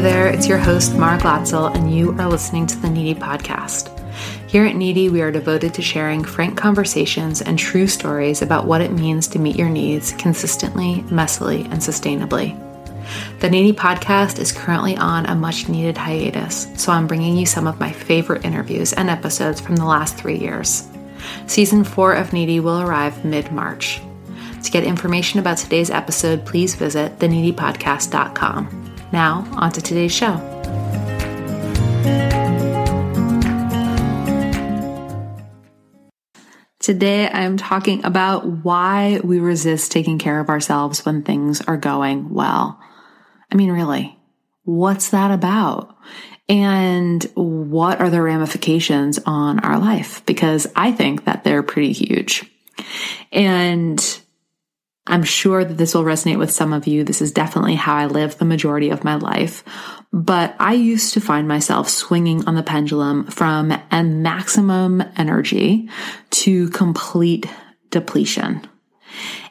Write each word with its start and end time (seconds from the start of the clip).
There, 0.00 0.28
it's 0.28 0.46
your 0.46 0.58
host, 0.58 0.94
Mara 0.94 1.18
Glatzel, 1.18 1.74
and 1.74 1.92
you 1.92 2.12
are 2.20 2.28
listening 2.28 2.68
to 2.68 2.78
the 2.78 2.88
Needy 2.88 3.18
Podcast. 3.18 3.90
Here 4.48 4.64
at 4.64 4.76
Needy, 4.76 5.08
we 5.08 5.22
are 5.22 5.32
devoted 5.32 5.74
to 5.74 5.82
sharing 5.82 6.22
frank 6.22 6.56
conversations 6.56 7.42
and 7.42 7.58
true 7.58 7.88
stories 7.88 8.40
about 8.40 8.66
what 8.66 8.80
it 8.80 8.92
means 8.92 9.26
to 9.28 9.40
meet 9.40 9.56
your 9.56 9.68
needs 9.68 10.12
consistently, 10.12 11.02
messily, 11.08 11.64
and 11.64 11.80
sustainably. 11.80 12.56
The 13.40 13.50
Needy 13.50 13.76
Podcast 13.76 14.38
is 14.38 14.52
currently 14.52 14.96
on 14.96 15.26
a 15.26 15.34
much 15.34 15.68
needed 15.68 15.96
hiatus, 15.96 16.68
so 16.76 16.92
I'm 16.92 17.08
bringing 17.08 17.36
you 17.36 17.44
some 17.44 17.66
of 17.66 17.80
my 17.80 17.90
favorite 17.90 18.44
interviews 18.44 18.92
and 18.92 19.10
episodes 19.10 19.60
from 19.60 19.74
the 19.74 19.84
last 19.84 20.16
three 20.16 20.38
years. 20.38 20.88
Season 21.48 21.82
4 21.82 22.14
of 22.14 22.32
Needy 22.32 22.60
will 22.60 22.82
arrive 22.82 23.24
mid 23.24 23.50
March. 23.50 24.00
To 24.62 24.70
get 24.70 24.84
information 24.84 25.40
about 25.40 25.58
today's 25.58 25.90
episode, 25.90 26.46
please 26.46 26.76
visit 26.76 27.18
theneedypodcast.com. 27.18 28.87
Now, 29.12 29.48
on 29.52 29.72
to 29.72 29.80
today's 29.80 30.12
show. 30.12 30.36
Today, 36.78 37.28
I'm 37.28 37.56
talking 37.56 38.04
about 38.04 38.46
why 38.46 39.20
we 39.22 39.40
resist 39.40 39.92
taking 39.92 40.18
care 40.18 40.40
of 40.40 40.48
ourselves 40.48 41.04
when 41.04 41.22
things 41.22 41.60
are 41.62 41.76
going 41.76 42.32
well. 42.32 42.80
I 43.52 43.56
mean, 43.56 43.70
really, 43.70 44.18
what's 44.64 45.10
that 45.10 45.30
about? 45.30 45.96
And 46.48 47.22
what 47.34 48.00
are 48.00 48.08
the 48.08 48.22
ramifications 48.22 49.18
on 49.26 49.60
our 49.60 49.78
life? 49.78 50.24
Because 50.24 50.66
I 50.74 50.92
think 50.92 51.24
that 51.24 51.44
they're 51.44 51.62
pretty 51.62 51.92
huge. 51.92 52.50
And 53.32 54.20
I'm 55.08 55.22
sure 55.22 55.64
that 55.64 55.78
this 55.78 55.94
will 55.94 56.04
resonate 56.04 56.38
with 56.38 56.50
some 56.50 56.72
of 56.72 56.86
you. 56.86 57.02
This 57.02 57.22
is 57.22 57.32
definitely 57.32 57.74
how 57.74 57.96
I 57.96 58.06
lived 58.06 58.38
the 58.38 58.44
majority 58.44 58.90
of 58.90 59.04
my 59.04 59.16
life. 59.16 59.64
But 60.12 60.54
I 60.60 60.74
used 60.74 61.14
to 61.14 61.20
find 61.20 61.48
myself 61.48 61.88
swinging 61.88 62.46
on 62.46 62.54
the 62.54 62.62
pendulum 62.62 63.26
from 63.26 63.72
a 63.90 64.02
maximum 64.02 65.02
energy 65.16 65.88
to 66.30 66.68
complete 66.70 67.46
depletion. 67.90 68.66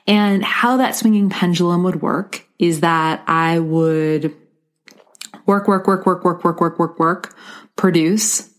And 0.07 0.43
how 0.43 0.77
that 0.77 0.95
swinging 0.95 1.29
pendulum 1.29 1.83
would 1.83 2.01
work 2.01 2.45
is 2.59 2.79
that 2.81 3.23
I 3.27 3.59
would 3.59 4.33
work, 5.45 5.67
work, 5.67 5.87
work, 5.87 6.05
work, 6.05 6.23
work, 6.23 6.43
work, 6.43 6.61
work, 6.61 6.79
work, 6.79 6.99
work, 6.99 7.35
produce, 7.75 8.49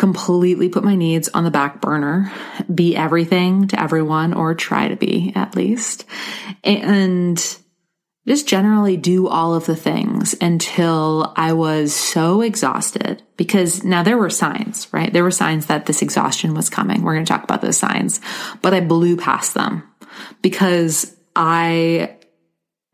completely 0.00 0.70
put 0.70 0.82
my 0.82 0.94
needs 0.94 1.28
on 1.28 1.44
the 1.44 1.50
back 1.50 1.82
burner, 1.82 2.32
be 2.74 2.96
everything 2.96 3.68
to 3.68 3.78
everyone, 3.78 4.32
or 4.32 4.54
try 4.54 4.88
to 4.88 4.96
be 4.96 5.30
at 5.36 5.54
least, 5.54 6.06
and 6.64 7.58
just 8.26 8.48
generally 8.48 8.96
do 8.96 9.28
all 9.28 9.54
of 9.54 9.66
the 9.66 9.76
things 9.76 10.34
until 10.40 11.34
I 11.36 11.52
was 11.52 11.94
so 11.94 12.40
exhausted. 12.40 13.22
Because 13.36 13.84
now 13.84 14.02
there 14.02 14.16
were 14.16 14.30
signs, 14.30 14.90
right? 14.90 15.12
There 15.12 15.22
were 15.22 15.30
signs 15.30 15.66
that 15.66 15.84
this 15.84 16.00
exhaustion 16.00 16.54
was 16.54 16.70
coming. 16.70 17.02
We're 17.02 17.14
going 17.14 17.26
to 17.26 17.32
talk 17.32 17.44
about 17.44 17.60
those 17.60 17.76
signs, 17.76 18.22
but 18.62 18.72
I 18.72 18.80
blew 18.80 19.18
past 19.18 19.52
them 19.52 19.82
because 20.40 21.14
I 21.36 22.16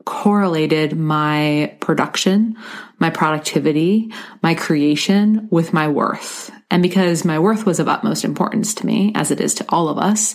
correlated 0.06 0.96
my 0.96 1.76
production, 1.80 2.56
my 2.98 3.10
productivity, 3.10 4.10
my 4.42 4.54
creation 4.54 5.48
with 5.50 5.74
my 5.74 5.88
worth. 5.88 6.50
And 6.70 6.82
because 6.82 7.24
my 7.24 7.38
worth 7.38 7.66
was 7.66 7.78
of 7.78 7.88
utmost 7.88 8.24
importance 8.24 8.74
to 8.76 8.86
me, 8.86 9.12
as 9.14 9.30
it 9.30 9.40
is 9.40 9.54
to 9.56 9.66
all 9.68 9.88
of 9.88 9.98
us, 9.98 10.34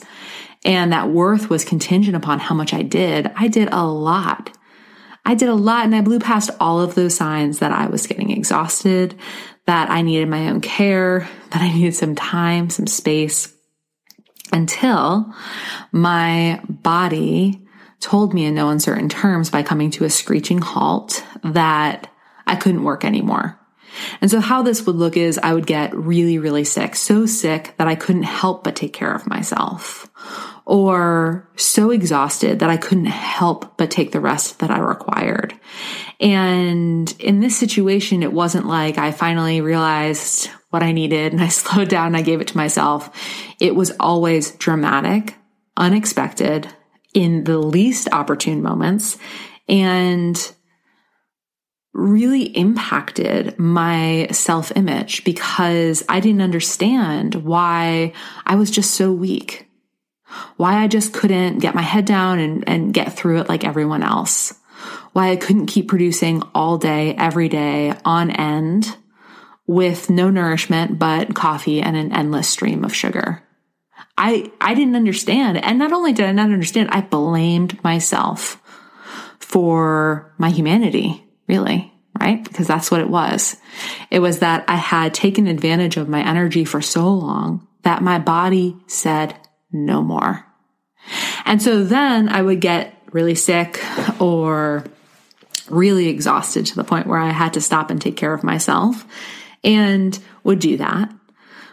and 0.63 0.91
that 0.91 1.09
worth 1.09 1.49
was 1.49 1.65
contingent 1.65 2.15
upon 2.15 2.37
how 2.37 2.53
much 2.53 2.73
I 2.73 2.83
did, 2.83 3.31
I 3.35 3.47
did 3.47 3.69
a 3.71 3.83
lot. 3.85 4.55
I 5.25 5.35
did 5.35 5.49
a 5.49 5.55
lot 5.55 5.85
and 5.85 5.95
I 5.95 6.01
blew 6.01 6.19
past 6.19 6.51
all 6.59 6.81
of 6.81 6.95
those 6.95 7.15
signs 7.15 7.59
that 7.59 7.71
I 7.71 7.87
was 7.87 8.07
getting 8.07 8.29
exhausted, 8.29 9.17
that 9.65 9.89
I 9.89 10.01
needed 10.01 10.27
my 10.27 10.49
own 10.49 10.61
care, 10.61 11.29
that 11.51 11.61
I 11.61 11.73
needed 11.73 11.95
some 11.95 12.15
time, 12.15 12.69
some 12.69 12.87
space 12.87 13.55
until 14.51 15.33
my 15.91 16.61
body 16.67 17.61
told 18.01 18.33
me 18.33 18.45
in 18.45 18.55
no 18.55 18.69
uncertain 18.69 19.07
terms 19.07 19.49
by 19.49 19.63
coming 19.63 19.91
to 19.91 20.03
a 20.03 20.09
screeching 20.09 20.59
halt 20.59 21.23
that 21.43 22.11
I 22.45 22.55
couldn't 22.55 22.83
work 22.83 23.05
anymore. 23.05 23.57
And 24.21 24.31
so 24.31 24.39
how 24.39 24.61
this 24.61 24.85
would 24.85 24.95
look 24.95 25.17
is 25.17 25.37
I 25.37 25.53
would 25.53 25.67
get 25.67 25.95
really, 25.95 26.37
really 26.37 26.63
sick, 26.63 26.95
so 26.95 27.25
sick 27.25 27.75
that 27.77 27.87
I 27.87 27.95
couldn't 27.95 28.23
help 28.23 28.63
but 28.63 28.75
take 28.75 28.93
care 28.93 29.13
of 29.13 29.27
myself 29.27 30.09
or 30.65 31.49
so 31.55 31.89
exhausted 31.89 32.59
that 32.59 32.69
I 32.69 32.77
couldn't 32.77 33.05
help 33.05 33.77
but 33.77 33.91
take 33.91 34.11
the 34.11 34.19
rest 34.19 34.59
that 34.59 34.71
I 34.71 34.79
required. 34.79 35.53
And 36.19 37.13
in 37.19 37.39
this 37.39 37.57
situation, 37.57 38.23
it 38.23 38.31
wasn't 38.31 38.67
like 38.67 38.97
I 38.97 39.11
finally 39.11 39.61
realized 39.61 40.49
what 40.69 40.83
I 40.83 40.91
needed 40.91 41.33
and 41.33 41.41
I 41.41 41.47
slowed 41.49 41.89
down 41.89 42.07
and 42.07 42.17
I 42.17 42.21
gave 42.21 42.41
it 42.41 42.47
to 42.49 42.57
myself. 42.57 43.09
It 43.59 43.75
was 43.75 43.91
always 43.99 44.51
dramatic, 44.51 45.35
unexpected, 45.75 46.73
in 47.13 47.43
the 47.43 47.57
least 47.57 48.07
opportune 48.11 48.61
moments 48.61 49.17
and 49.67 50.53
really 51.93 52.43
impacted 52.43 53.57
my 53.59 54.27
self 54.31 54.71
image 54.75 55.23
because 55.23 56.03
I 56.07 56.19
didn't 56.19 56.41
understand 56.41 57.35
why 57.35 58.13
I 58.45 58.55
was 58.55 58.71
just 58.71 58.91
so 58.91 59.11
weak, 59.11 59.67
why 60.57 60.75
I 60.75 60.87
just 60.87 61.13
couldn't 61.13 61.59
get 61.59 61.75
my 61.75 61.81
head 61.81 62.05
down 62.05 62.39
and, 62.39 62.67
and 62.67 62.93
get 62.93 63.13
through 63.13 63.39
it 63.39 63.49
like 63.49 63.65
everyone 63.65 64.03
else, 64.03 64.53
why 65.11 65.31
I 65.31 65.35
couldn't 65.35 65.67
keep 65.67 65.89
producing 65.89 66.43
all 66.55 66.77
day, 66.77 67.13
every 67.15 67.49
day 67.49 67.93
on 68.05 68.31
end 68.31 68.95
with 69.67 70.09
no 70.09 70.29
nourishment 70.29 70.97
but 70.97 71.35
coffee 71.35 71.81
and 71.81 71.95
an 71.95 72.13
endless 72.13 72.47
stream 72.47 72.83
of 72.83 72.95
sugar. 72.95 73.43
I, 74.17 74.51
I 74.59 74.73
didn't 74.73 74.95
understand. 74.95 75.57
And 75.63 75.79
not 75.79 75.93
only 75.93 76.13
did 76.13 76.25
I 76.25 76.31
not 76.31 76.51
understand, 76.51 76.89
I 76.91 77.01
blamed 77.01 77.83
myself 77.83 78.61
for 79.39 80.33
my 80.37 80.49
humanity, 80.49 81.25
really, 81.47 81.91
right? 82.19 82.43
Because 82.43 82.67
that's 82.67 82.91
what 82.91 83.01
it 83.01 83.09
was. 83.09 83.57
It 84.09 84.19
was 84.19 84.39
that 84.39 84.63
I 84.67 84.75
had 84.75 85.13
taken 85.13 85.47
advantage 85.47 85.97
of 85.97 86.09
my 86.09 86.25
energy 86.27 86.65
for 86.65 86.81
so 86.81 87.11
long 87.13 87.67
that 87.83 88.03
my 88.03 88.19
body 88.19 88.77
said 88.87 89.35
no 89.71 90.01
more. 90.03 90.45
And 91.45 91.61
so 91.61 91.83
then 91.83 92.29
I 92.29 92.41
would 92.41 92.61
get 92.61 92.95
really 93.11 93.35
sick 93.35 93.83
or 94.21 94.85
really 95.69 96.07
exhausted 96.07 96.65
to 96.67 96.75
the 96.75 96.83
point 96.83 97.07
where 97.07 97.19
I 97.19 97.29
had 97.29 97.53
to 97.53 97.61
stop 97.61 97.89
and 97.89 98.01
take 98.01 98.17
care 98.17 98.33
of 98.33 98.43
myself. 98.43 99.05
and 99.63 100.17
would 100.43 100.59
do 100.59 100.77
that, 100.77 101.13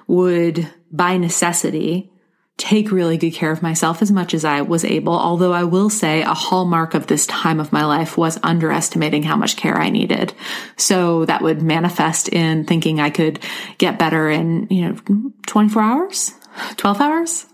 would 0.07 0.71
by 0.91 1.17
necessity 1.17 2.11
take 2.59 2.91
really 2.91 3.17
good 3.17 3.31
care 3.31 3.53
of 3.53 3.63
myself 3.63 4.03
as 4.03 4.11
much 4.11 4.35
as 4.35 4.45
I 4.45 4.63
was 4.63 4.85
able. 4.85 5.15
Although 5.15 5.53
I 5.53 5.65
will 5.65 5.89
say 5.89 6.23
a 6.23 6.35
hallmark 6.35 6.95
of 6.95 7.07
this 7.07 7.25
time 7.27 7.61
of 7.61 7.73
my 7.73 7.85
life 7.85 8.19
was 8.19 8.39
underestimating 8.43 9.23
how 9.23 9.37
much 9.37 9.57
care 9.57 9.79
I 9.79 9.91
needed. 9.91 10.35
So 10.77 11.25
that 11.27 11.41
would 11.41 11.63
manifest 11.63 12.29
in 12.29 12.65
thinking 12.65 13.01
I 13.01 13.11
could 13.11 13.39
get 13.79 13.99
better 13.99 14.29
in, 14.29 14.67
you 14.71 14.89
know, 14.89 15.33
24 15.47 15.83
hours. 15.83 16.35
12 16.77 17.01
hours, 17.01 17.47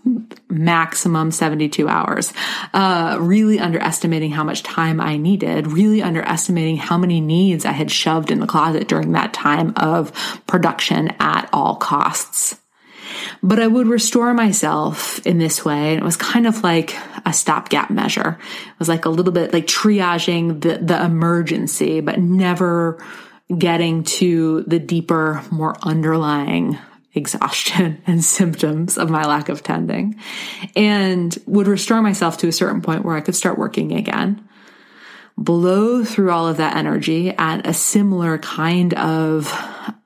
maximum 0.49 1.29
72 1.29 1.87
hours. 1.87 2.33
Uh, 2.73 3.17
really 3.19 3.59
underestimating 3.59 4.31
how 4.31 4.43
much 4.43 4.63
time 4.63 4.99
I 4.99 5.17
needed, 5.17 5.67
really 5.67 6.01
underestimating 6.01 6.77
how 6.77 6.97
many 6.97 7.21
needs 7.21 7.65
I 7.65 7.71
had 7.71 7.91
shoved 7.91 8.31
in 8.31 8.39
the 8.39 8.47
closet 8.47 8.87
during 8.87 9.11
that 9.11 9.31
time 9.31 9.73
of 9.75 10.11
production 10.47 11.09
at 11.19 11.47
all 11.53 11.75
costs. 11.75 12.59
But 13.45 13.59
I 13.59 13.67
would 13.67 13.85
restore 13.85 14.33
myself 14.33 15.23
in 15.23 15.37
this 15.37 15.63
way. 15.63 15.93
And 15.93 16.01
it 16.01 16.03
was 16.03 16.17
kind 16.17 16.47
of 16.47 16.63
like 16.63 16.97
a 17.27 17.31
stopgap 17.31 17.91
measure. 17.91 18.39
It 18.39 18.79
was 18.79 18.89
like 18.89 19.05
a 19.05 19.09
little 19.09 19.31
bit 19.31 19.53
like 19.53 19.67
triaging 19.67 20.61
the, 20.61 20.79
the 20.79 21.05
emergency, 21.05 21.99
but 22.01 22.19
never 22.19 22.97
getting 23.55 24.03
to 24.03 24.63
the 24.63 24.79
deeper, 24.79 25.43
more 25.51 25.75
underlying 25.83 26.79
exhaustion 27.13 28.01
and 28.07 28.23
symptoms 28.23 28.97
of 28.97 29.11
my 29.11 29.25
lack 29.25 29.47
of 29.47 29.61
tending 29.61 30.19
and 30.75 31.37
would 31.45 31.67
restore 31.67 32.01
myself 32.01 32.39
to 32.39 32.47
a 32.47 32.51
certain 32.51 32.81
point 32.81 33.05
where 33.05 33.15
I 33.15 33.21
could 33.21 33.35
start 33.35 33.59
working 33.59 33.93
again. 33.93 34.43
Blow 35.37 36.03
through 36.03 36.31
all 36.31 36.47
of 36.47 36.57
that 36.57 36.77
energy 36.77 37.29
at 37.29 37.67
a 37.67 37.75
similar 37.75 38.39
kind 38.39 38.95
of 38.95 39.53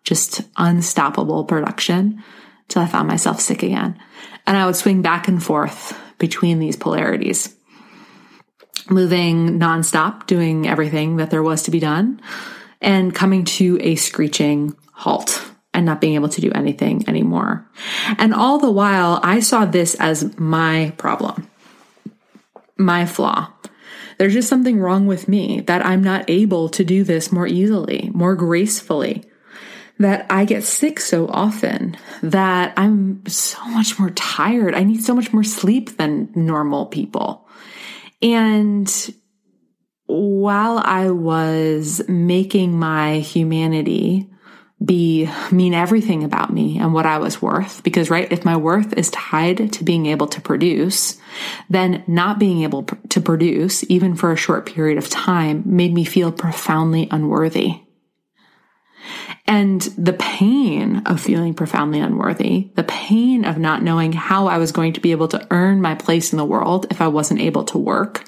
just 0.04 0.42
unstoppable 0.58 1.46
production 1.46 2.22
till 2.70 2.82
I 2.82 2.88
found 2.88 3.08
myself 3.08 3.42
sick 3.42 3.62
again. 3.64 4.00
And 4.48 4.56
I 4.56 4.66
would 4.66 4.76
swing 4.76 5.02
back 5.02 5.28
and 5.28 5.44
forth 5.44 6.00
between 6.18 6.60
these 6.60 6.78
polarities, 6.78 7.56
moving 8.90 9.60
nonstop, 9.60 10.26
doing 10.28 10.68
everything 10.68 11.18
that 11.18 11.30
there 11.30 11.44
was 11.44 11.64
to 11.64 11.72
be 11.72 11.80
done, 11.80 12.22
and 12.82 13.14
coming 13.14 13.44
to 13.44 13.78
a 13.82 13.96
screeching 13.96 14.76
halt 14.94 15.46
and 15.74 15.86
not 15.86 16.02
being 16.02 16.16
able 16.16 16.30
to 16.30 16.42
do 16.42 16.52
anything 16.52 17.08
anymore. 17.08 17.70
And 18.18 18.34
all 18.34 18.58
the 18.58 18.72
while, 18.72 19.20
I 19.24 19.40
saw 19.40 19.66
this 19.66 19.96
as 19.96 20.38
my 20.38 20.94
problem, 20.98 21.48
my 22.78 23.06
flaw. 23.06 23.54
There's 24.18 24.34
just 24.34 24.50
something 24.50 24.80
wrong 24.80 25.08
with 25.08 25.28
me 25.28 25.62
that 25.62 25.86
I'm 25.86 26.04
not 26.04 26.30
able 26.30 26.68
to 26.70 26.84
do 26.84 27.04
this 27.04 27.32
more 27.32 27.48
easily, 27.48 28.10
more 28.14 28.36
gracefully, 28.36 29.29
that 30.00 30.26
I 30.30 30.46
get 30.46 30.64
sick 30.64 31.00
so 31.00 31.28
often, 31.28 31.98
that 32.24 32.74
I'm 32.78 33.26
so 33.28 33.64
much 33.68 34.00
more 34.00 34.12
tired. 34.12 34.74
I 34.74 34.84
need 34.84 35.04
so 35.04 35.14
much 35.14 35.32
more 35.34 35.44
sleep 35.44 35.98
than 35.98 36.30
normal 36.34 36.86
people. 36.88 37.48
And 38.22 38.90
while 40.08 40.80
I 40.80 41.12
was 41.12 42.02
making 42.08 42.80
my 42.80 43.20
humanity 43.20 44.30
be 44.84 45.30
mean 45.52 45.74
everything 45.74 46.24
about 46.24 46.54
me 46.54 46.80
and 46.80 46.94
what 46.94 47.06
I 47.06 47.18
was 47.18 47.42
worth. 47.42 47.84
Because, 47.84 48.10
right, 48.10 48.32
if 48.32 48.46
my 48.46 48.56
worth 48.56 48.94
is 48.94 49.12
tied 49.12 49.74
to 49.74 49.84
being 49.84 50.06
able 50.06 50.28
to 50.28 50.40
produce, 50.40 51.18
then 51.70 52.04
not 52.08 52.40
being 52.40 52.64
able 52.64 52.84
to 52.84 53.22
produce, 53.22 53.84
even 53.90 54.16
for 54.16 54.32
a 54.32 54.38
short 54.38 54.66
period 54.66 54.98
of 54.98 55.10
time, 55.10 55.64
made 55.66 55.94
me 55.94 56.06
feel 56.06 56.32
profoundly 56.32 57.10
unworthy. 57.12 57.82
And 59.46 59.82
the 59.82 60.14
pain 60.14 60.98
of 61.06 61.20
feeling 61.20 61.54
profoundly 61.54 62.00
unworthy, 62.00 62.70
the 62.76 62.84
pain 62.84 63.46
of 63.46 63.58
not 63.58 63.82
knowing 63.82 64.14
how 64.14 64.48
I 64.48 64.58
was 64.58 64.72
going 64.72 64.94
to 64.94 65.00
be 65.00 65.12
able 65.12 65.28
to 65.30 65.48
earn 65.50 65.82
my 65.82 65.96
place 65.96 66.32
in 66.32 66.38
the 66.38 66.46
world 66.46 66.86
if 66.92 67.02
I 67.02 67.08
wasn't 67.08 67.42
able 67.42 67.64
to 67.66 67.78
work, 67.78 68.26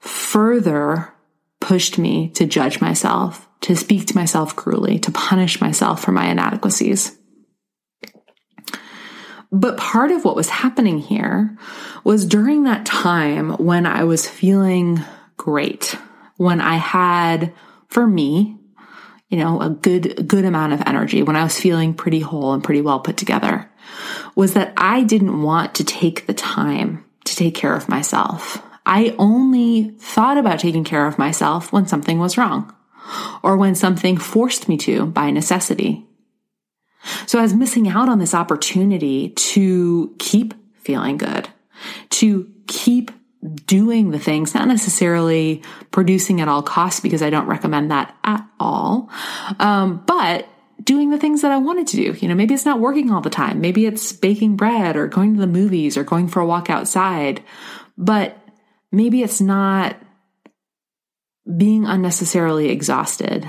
further 0.00 1.12
pushed 1.60 1.98
me 1.98 2.28
to 2.30 2.46
judge 2.46 2.80
myself, 2.80 3.48
to 3.62 3.74
speak 3.74 4.06
to 4.06 4.14
myself 4.14 4.54
cruelly, 4.54 4.98
to 5.00 5.10
punish 5.10 5.60
myself 5.60 6.02
for 6.02 6.12
my 6.12 6.26
inadequacies. 6.26 7.16
But 9.50 9.76
part 9.76 10.10
of 10.10 10.24
what 10.24 10.36
was 10.36 10.50
happening 10.50 10.98
here 10.98 11.56
was 12.02 12.26
during 12.26 12.64
that 12.64 12.84
time 12.84 13.50
when 13.52 13.86
I 13.86 14.04
was 14.04 14.28
feeling 14.28 15.00
great, 15.36 15.96
when 16.36 16.60
I 16.60 16.74
had, 16.74 17.54
for 17.88 18.06
me, 18.06 18.58
you 19.28 19.38
know, 19.38 19.60
a 19.60 19.70
good, 19.70 20.28
good 20.28 20.44
amount 20.44 20.72
of 20.72 20.82
energy 20.86 21.22
when 21.22 21.36
I 21.36 21.44
was 21.44 21.58
feeling 21.58 21.94
pretty 21.94 22.20
whole 22.20 22.52
and 22.52 22.62
pretty 22.62 22.80
well 22.80 23.00
put 23.00 23.16
together 23.16 23.70
was 24.34 24.54
that 24.54 24.72
I 24.76 25.02
didn't 25.02 25.42
want 25.42 25.74
to 25.76 25.84
take 25.84 26.26
the 26.26 26.34
time 26.34 27.04
to 27.24 27.36
take 27.36 27.54
care 27.54 27.74
of 27.74 27.88
myself. 27.88 28.62
I 28.86 29.14
only 29.18 29.90
thought 29.98 30.36
about 30.36 30.58
taking 30.58 30.84
care 30.84 31.06
of 31.06 31.18
myself 31.18 31.72
when 31.72 31.86
something 31.86 32.18
was 32.18 32.36
wrong 32.36 32.74
or 33.42 33.56
when 33.56 33.74
something 33.74 34.16
forced 34.16 34.68
me 34.68 34.76
to 34.78 35.06
by 35.06 35.30
necessity. 35.30 36.06
So 37.26 37.38
I 37.38 37.42
was 37.42 37.54
missing 37.54 37.88
out 37.88 38.08
on 38.08 38.18
this 38.18 38.34
opportunity 38.34 39.30
to 39.30 40.14
keep 40.18 40.54
feeling 40.80 41.16
good, 41.16 41.48
to 42.10 42.50
keep 42.66 43.10
doing 43.66 44.10
the 44.10 44.18
things, 44.18 44.54
not 44.54 44.68
necessarily 44.68 45.62
producing 45.90 46.40
at 46.40 46.48
all 46.48 46.62
costs 46.62 47.00
because 47.00 47.22
I 47.22 47.30
don't 47.30 47.46
recommend 47.46 47.90
that 47.90 48.16
at 48.24 48.46
all. 48.58 49.10
Um, 49.58 50.02
but 50.06 50.48
doing 50.82 51.10
the 51.10 51.18
things 51.18 51.42
that 51.42 51.52
I 51.52 51.58
wanted 51.58 51.86
to 51.88 51.96
do. 51.96 52.16
You 52.18 52.28
know, 52.28 52.34
maybe 52.34 52.54
it's 52.54 52.64
not 52.64 52.80
working 52.80 53.10
all 53.10 53.20
the 53.20 53.30
time. 53.30 53.60
Maybe 53.60 53.86
it's 53.86 54.12
baking 54.12 54.56
bread 54.56 54.96
or 54.96 55.06
going 55.06 55.34
to 55.34 55.40
the 55.40 55.46
movies 55.46 55.96
or 55.96 56.04
going 56.04 56.28
for 56.28 56.40
a 56.40 56.46
walk 56.46 56.70
outside. 56.70 57.42
But 57.96 58.36
maybe 58.90 59.22
it's 59.22 59.40
not 59.40 59.96
being 61.56 61.84
unnecessarily 61.84 62.70
exhausted, 62.70 63.48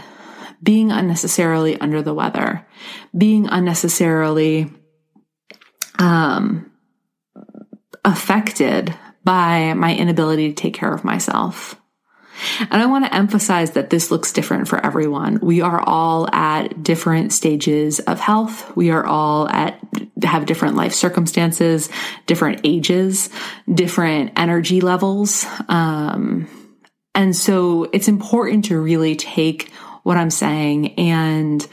being 0.61 0.91
unnecessarily 0.91 1.79
under 1.79 2.01
the 2.01 2.13
weather, 2.13 2.65
being 3.17 3.47
unnecessarily 3.47 4.71
um, 5.97 6.71
affected 8.03 8.93
by 9.25 9.73
my 9.73 9.93
inability 9.95 10.49
to 10.49 10.55
take 10.55 10.73
care 10.73 10.93
of 10.93 11.03
myself. 11.03 11.75
And 12.59 12.81
I 12.81 12.85
want 12.85 13.05
to 13.05 13.15
emphasize 13.15 13.71
that 13.71 13.89
this 13.89 14.11
looks 14.11 14.33
different 14.33 14.67
for 14.67 14.83
everyone. 14.85 15.39
We 15.41 15.61
are 15.61 15.81
all 15.81 16.29
at 16.33 16.83
different 16.83 17.33
stages 17.33 17.99
of 17.99 18.19
health. 18.19 18.75
We 18.75 18.91
are 18.91 19.05
all 19.05 19.49
at, 19.49 19.79
have 20.23 20.45
different 20.45 20.75
life 20.75 20.93
circumstances, 20.93 21.89
different 22.25 22.61
ages, 22.63 23.29
different 23.73 24.33
energy 24.37 24.81
levels. 24.81 25.45
Um, 25.69 26.47
and 27.13 27.35
so 27.35 27.89
it's 27.93 28.09
important 28.09 28.65
to 28.65 28.79
really 28.79 29.15
take 29.15 29.71
what 30.03 30.17
I'm 30.17 30.29
saying 30.29 30.99
and 30.99 31.65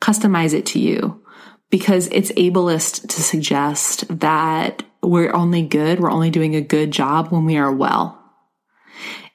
customize 0.00 0.52
it 0.54 0.66
to 0.66 0.78
you 0.78 1.24
because 1.70 2.08
it's 2.08 2.30
ableist 2.32 3.08
to 3.08 3.22
suggest 3.22 4.06
that 4.20 4.82
we're 5.02 5.32
only 5.34 5.62
good, 5.62 6.00
we're 6.00 6.10
only 6.10 6.30
doing 6.30 6.54
a 6.54 6.60
good 6.60 6.90
job 6.90 7.28
when 7.28 7.44
we 7.44 7.56
are 7.56 7.72
well. 7.72 8.18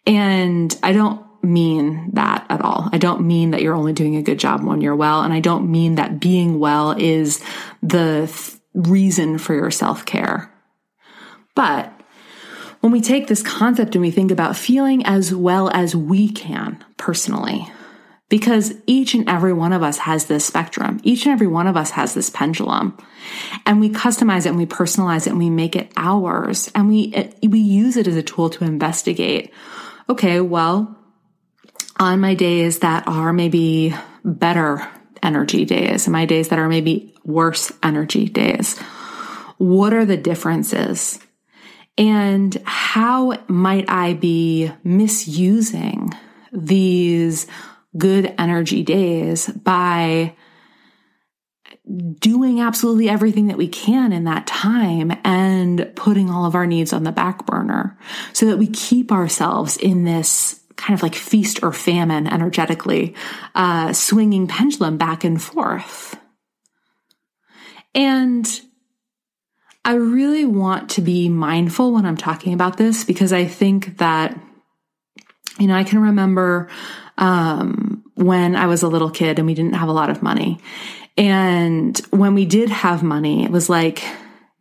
And 0.06 0.78
I 0.84 0.94
don't 0.94 1.26
mean 1.44 2.12
that 2.14 2.46
at 2.50 2.62
all. 2.62 2.90
I 2.92 2.98
don't 2.98 3.22
mean 3.22 3.52
that 3.52 3.62
you're 3.62 3.76
only 3.76 3.94
doing 3.94 4.16
a 4.16 4.22
good 4.22 4.40
job 4.40 4.64
when 4.64 4.82
you're 4.82 4.96
well. 4.96 5.22
And 5.22 5.34
I 5.34 5.40
don't 5.40 5.72
mean 5.72 5.96
that 5.96 6.20
being 6.20 6.60
well 6.60 6.92
is 6.92 7.44
the 7.82 8.32
th- 8.32 8.62
reason 8.74 9.38
for 9.38 9.54
your 9.54 9.72
self 9.72 10.06
care. 10.06 10.52
But 11.56 11.92
when 12.82 12.92
we 12.92 13.02
take 13.02 13.28
this 13.28 13.42
concept 13.42 13.96
and 13.96 14.02
we 14.02 14.12
think 14.12 14.32
about 14.32 14.56
feeling 14.56 15.06
as 15.06 15.34
well 15.34 15.70
as 15.70 15.96
we 15.96 16.30
can 16.30 16.84
personally, 16.98 17.68
because 18.30 18.74
each 18.88 19.14
and 19.14 19.30
every 19.30 19.54
one 19.54 19.72
of 19.72 19.84
us 19.84 20.00
has 20.00 20.26
this 20.26 20.46
spectrum. 20.46 21.00
Each 21.04 21.26
and 21.26 21.34
every 21.34 21.48
one 21.48 21.68
of 21.68 21.78
us 21.78 21.92
has 21.92 22.14
this 22.14 22.30
pendulum 22.30 22.98
and 23.66 23.80
we 23.80 23.90
customize 23.90 24.46
it 24.46 24.50
and 24.50 24.58
we 24.58 24.66
personalize 24.66 25.28
it 25.28 25.32
and 25.32 25.38
we 25.38 25.50
make 25.50 25.76
it 25.76 25.92
ours 25.96 26.72
and 26.74 26.88
we, 26.88 27.32
we 27.48 27.60
use 27.60 27.98
it 27.98 28.08
as 28.08 28.16
a 28.16 28.24
tool 28.24 28.50
to 28.52 28.64
investigate. 28.64 29.54
Okay. 30.10 30.42
Well, 30.42 30.98
on 32.00 32.20
my 32.20 32.34
days 32.34 32.80
that 32.80 33.08
are 33.08 33.32
maybe 33.32 33.96
better 34.24 34.88
energy 35.22 35.66
days 35.66 36.08
and 36.08 36.12
my 36.12 36.26
days 36.26 36.50
that 36.50 36.60
are 36.60 36.68
maybe 36.68 37.14
worse 37.24 37.72
energy 37.84 38.28
days, 38.28 38.78
what 39.58 39.94
are 39.94 40.06
the 40.06 40.18
differences? 40.18 41.20
And 41.98 42.56
how 42.66 43.38
might 43.48 43.86
I 43.88 44.14
be 44.14 44.72
misusing 44.84 46.12
these 46.52 47.48
good 47.98 48.34
energy 48.38 48.84
days 48.84 49.48
by 49.48 50.36
doing 52.20 52.62
absolutely 52.62 53.10
everything 53.10 53.48
that 53.48 53.58
we 53.58 53.68
can 53.68 54.12
in 54.12 54.24
that 54.24 54.48
time 54.48 55.12
and 55.24 55.92
putting 55.96 56.30
all 56.30 56.46
of 56.46 56.56
our 56.56 56.66
needs 56.66 56.94
on 56.94 57.04
the 57.04 57.12
back 57.12 57.46
burner 57.46 57.98
so 58.34 58.48
that 58.48 58.58
we 58.58 58.68
keep 58.68 59.12
ourselves 59.12 59.78
in 59.78 60.04
this 60.04 60.62
kind 60.78 60.98
of 60.98 61.04
like 61.04 61.16
feast 61.16 61.64
or 61.64 61.72
famine 61.72 62.28
energetically, 62.28 63.16
uh, 63.54 63.94
swinging 63.94 64.48
pendulum 64.48 64.98
back 64.98 65.24
and 65.24 65.42
forth. 65.42 66.18
And 67.94 68.46
I 69.86 69.94
really 69.94 70.46
want 70.46 70.90
to 70.92 71.02
be 71.02 71.30
mindful 71.30 71.94
when 71.94 72.06
I'm 72.06 72.18
talking 72.18 72.54
about 72.54 72.78
this 72.78 73.04
because 73.04 73.32
I 73.32 73.46
think 73.46 74.00
that, 74.00 74.38
you 75.60 75.68
know, 75.68 75.76
I 75.76 75.84
can 75.84 76.00
remember 76.00 76.68
um, 77.18 78.04
when 78.16 78.56
I 78.56 78.68
was 78.68 78.84
a 78.84 78.88
little 78.88 79.10
kid 79.10 79.40
and 79.40 79.46
we 79.46 79.54
didn't 79.54 79.76
have 79.76 79.90
a 79.90 79.94
lot 79.94 80.10
of 80.10 80.22
money. 80.22 80.60
And 81.18 81.98
when 82.10 82.34
we 82.34 82.46
did 82.46 82.70
have 82.70 83.04
money, 83.04 83.44
it 83.44 83.52
was 83.52 83.70
like, 83.70 84.04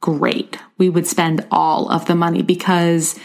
great. 0.05 0.59
We 0.77 0.91
would 0.91 1.07
spend 1.07 1.47
all 1.51 1.91
of 1.91 2.05
the 2.05 2.15
money 2.15 2.43
because 2.43 3.19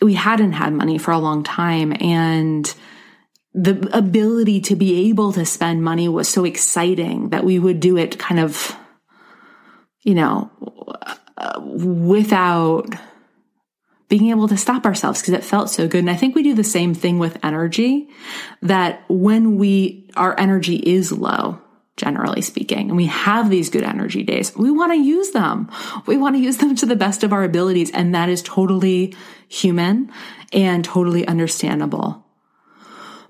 we 0.00 0.14
hadn't 0.14 0.52
had 0.52 0.72
money 0.72 0.96
for 0.96 1.10
a 1.10 1.18
long 1.18 1.42
time. 1.42 1.94
And 2.00 2.74
the 3.52 3.88
ability 3.92 4.60
to 4.62 4.76
be 4.76 5.08
able 5.10 5.32
to 5.34 5.44
spend 5.44 5.84
money 5.84 6.08
was 6.08 6.28
so 6.28 6.44
exciting 6.44 7.28
that 7.28 7.44
we 7.44 7.58
would 7.58 7.80
do 7.80 7.98
it 7.98 8.18
kind 8.18 8.40
of, 8.40 8.74
you 10.02 10.14
know, 10.14 10.50
without 11.62 12.86
being 14.08 14.30
able 14.30 14.48
to 14.48 14.56
stop 14.56 14.84
ourselves 14.84 15.20
because 15.20 15.34
it 15.34 15.44
felt 15.44 15.70
so 15.70 15.88
good. 15.88 16.00
And 16.00 16.10
I 16.10 16.16
think 16.16 16.34
we 16.34 16.42
do 16.42 16.54
the 16.54 16.64
same 16.64 16.94
thing 16.94 17.18
with 17.18 17.44
energy 17.44 18.08
that 18.62 19.04
when 19.08 19.56
we, 19.56 20.08
our 20.16 20.38
energy 20.38 20.76
is 20.76 21.10
low, 21.10 21.60
generally 21.96 22.42
speaking, 22.42 22.88
and 22.88 22.96
we 22.96 23.06
have 23.06 23.50
these 23.50 23.70
good 23.70 23.82
energy 23.82 24.22
days, 24.22 24.54
we 24.56 24.70
want 24.70 24.92
to 24.92 24.98
use 24.98 25.30
them. 25.30 25.70
We 26.06 26.16
want 26.16 26.36
to 26.36 26.42
use 26.42 26.58
them 26.58 26.76
to 26.76 26.86
the 26.86 26.96
best 26.96 27.24
of 27.24 27.32
our 27.32 27.42
abilities. 27.42 27.90
And 27.90 28.14
that 28.14 28.28
is 28.28 28.42
totally 28.42 29.16
human 29.48 30.12
and 30.52 30.84
totally 30.84 31.26
understandable. 31.26 32.25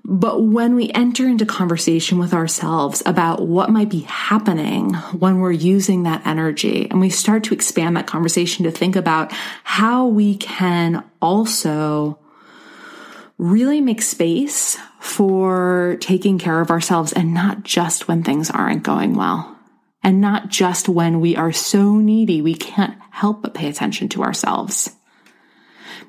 But 0.09 0.41
when 0.41 0.75
we 0.75 0.89
enter 0.91 1.27
into 1.27 1.45
conversation 1.45 2.17
with 2.17 2.33
ourselves 2.33 3.03
about 3.05 3.45
what 3.45 3.69
might 3.69 3.89
be 3.89 3.99
happening 4.07 4.93
when 4.93 5.39
we're 5.39 5.51
using 5.51 6.03
that 6.03 6.25
energy, 6.25 6.87
and 6.89 7.01
we 7.01 7.09
start 7.09 7.43
to 7.43 7.53
expand 7.53 7.97
that 7.97 8.07
conversation 8.07 8.63
to 8.63 8.71
think 8.71 8.95
about 8.95 9.33
how 9.65 10.07
we 10.07 10.37
can 10.37 11.03
also 11.21 12.19
really 13.37 13.81
make 13.81 14.01
space 14.01 14.77
for 15.01 15.97
taking 15.99 16.39
care 16.39 16.61
of 16.61 16.71
ourselves 16.71 17.11
and 17.11 17.33
not 17.33 17.63
just 17.63 18.07
when 18.07 18.23
things 18.23 18.49
aren't 18.49 18.83
going 18.83 19.13
well. 19.13 19.57
And 20.03 20.21
not 20.21 20.47
just 20.47 20.87
when 20.87 21.19
we 21.19 21.35
are 21.35 21.51
so 21.51 21.97
needy, 21.97 22.41
we 22.41 22.55
can't 22.55 22.97
help 23.11 23.41
but 23.41 23.53
pay 23.53 23.67
attention 23.67 24.07
to 24.09 24.23
ourselves. 24.23 24.95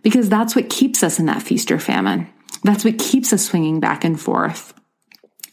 Because 0.02 0.28
that's 0.28 0.54
what 0.54 0.70
keeps 0.70 1.02
us 1.02 1.18
in 1.18 1.26
that 1.26 1.42
feast 1.42 1.72
or 1.72 1.80
famine. 1.80 2.28
That's 2.62 2.84
what 2.84 2.98
keeps 2.98 3.32
us 3.32 3.46
swinging 3.46 3.80
back 3.80 4.04
and 4.04 4.20
forth. 4.20 4.74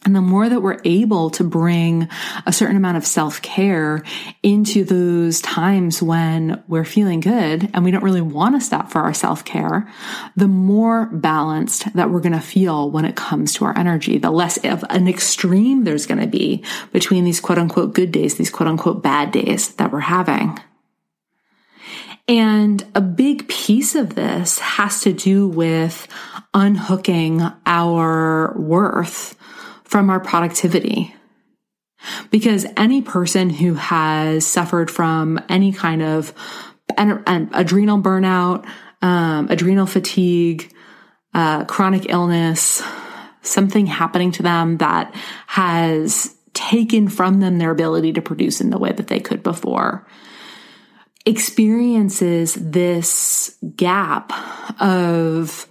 And 0.06 0.14
the 0.14 0.20
more 0.20 0.48
that 0.48 0.60
we're 0.60 0.78
able 0.84 1.30
to 1.30 1.42
bring 1.42 2.08
a 2.46 2.52
certain 2.52 2.76
amount 2.76 2.96
of 2.96 3.04
self 3.04 3.42
care 3.42 4.04
into 4.40 4.84
those 4.84 5.40
times 5.40 6.00
when 6.00 6.62
we're 6.68 6.84
feeling 6.84 7.18
good 7.18 7.68
and 7.74 7.84
we 7.84 7.90
don't 7.90 8.04
really 8.04 8.20
want 8.20 8.54
to 8.54 8.64
stop 8.64 8.92
for 8.92 9.00
our 9.00 9.12
self 9.12 9.44
care, 9.44 9.92
the 10.36 10.46
more 10.46 11.06
balanced 11.06 11.92
that 11.94 12.10
we're 12.10 12.20
going 12.20 12.32
to 12.32 12.40
feel 12.40 12.88
when 12.88 13.04
it 13.04 13.16
comes 13.16 13.54
to 13.54 13.64
our 13.64 13.76
energy. 13.76 14.16
The 14.16 14.30
less 14.30 14.64
of 14.64 14.84
an 14.90 15.08
extreme 15.08 15.82
there's 15.82 16.06
going 16.06 16.20
to 16.20 16.28
be 16.28 16.62
between 16.92 17.24
these 17.24 17.40
quote 17.40 17.58
unquote 17.58 17.92
good 17.92 18.12
days, 18.12 18.36
these 18.36 18.50
quote 18.50 18.68
unquote 18.68 19.02
bad 19.02 19.32
days 19.32 19.74
that 19.74 19.90
we're 19.90 19.98
having. 19.98 20.56
And 22.28 22.84
a 22.94 23.00
big 23.00 23.48
piece 23.48 23.94
of 23.94 24.14
this 24.14 24.58
has 24.58 25.00
to 25.02 25.12
do 25.12 25.48
with 25.48 26.08
unhooking 26.56 27.42
our 27.66 28.58
worth 28.58 29.36
from 29.84 30.10
our 30.10 30.18
productivity. 30.18 31.14
Because 32.30 32.66
any 32.76 33.02
person 33.02 33.50
who 33.50 33.74
has 33.74 34.46
suffered 34.46 34.90
from 34.90 35.38
any 35.48 35.72
kind 35.72 36.02
of 36.02 36.32
adrenal 36.96 38.00
burnout, 38.00 38.66
um, 39.02 39.48
adrenal 39.50 39.86
fatigue, 39.86 40.72
uh, 41.34 41.64
chronic 41.66 42.08
illness, 42.08 42.82
something 43.42 43.86
happening 43.86 44.32
to 44.32 44.42
them 44.42 44.78
that 44.78 45.14
has 45.46 46.34
taken 46.54 47.08
from 47.08 47.40
them 47.40 47.58
their 47.58 47.70
ability 47.70 48.14
to 48.14 48.22
produce 48.22 48.62
in 48.62 48.70
the 48.70 48.78
way 48.78 48.92
that 48.92 49.08
they 49.08 49.20
could 49.20 49.42
before 49.42 50.06
experiences 51.26 52.54
this 52.54 53.58
gap 53.74 54.32
of 54.80 55.66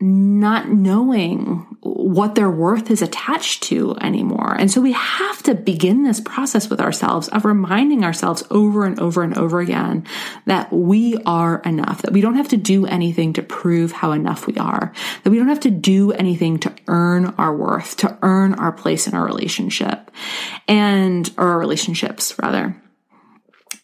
not 0.00 0.68
knowing 0.68 1.66
what 1.80 2.36
their 2.36 2.50
worth 2.50 2.88
is 2.88 3.02
attached 3.02 3.64
to 3.64 3.96
anymore. 4.00 4.54
And 4.56 4.70
so 4.70 4.80
we 4.80 4.92
have 4.92 5.42
to 5.42 5.54
begin 5.56 6.04
this 6.04 6.20
process 6.20 6.70
with 6.70 6.80
ourselves 6.80 7.26
of 7.28 7.44
reminding 7.44 8.04
ourselves 8.04 8.44
over 8.50 8.84
and 8.84 8.98
over 9.00 9.24
and 9.24 9.36
over 9.36 9.58
again 9.58 10.04
that 10.46 10.72
we 10.72 11.16
are 11.26 11.60
enough, 11.64 12.02
that 12.02 12.12
we 12.12 12.20
don't 12.20 12.36
have 12.36 12.48
to 12.48 12.56
do 12.56 12.86
anything 12.86 13.32
to 13.32 13.42
prove 13.42 13.90
how 13.90 14.12
enough 14.12 14.46
we 14.46 14.56
are, 14.56 14.92
that 15.24 15.30
we 15.30 15.38
don't 15.38 15.48
have 15.48 15.60
to 15.60 15.70
do 15.70 16.12
anything 16.12 16.58
to 16.58 16.72
earn 16.86 17.34
our 17.36 17.54
worth, 17.56 17.96
to 17.96 18.16
earn 18.22 18.54
our 18.54 18.72
place 18.72 19.08
in 19.08 19.14
our 19.14 19.24
relationship 19.24 20.12
and, 20.68 21.28
or 21.36 21.48
our 21.48 21.58
relationships 21.58 22.38
rather. 22.40 22.80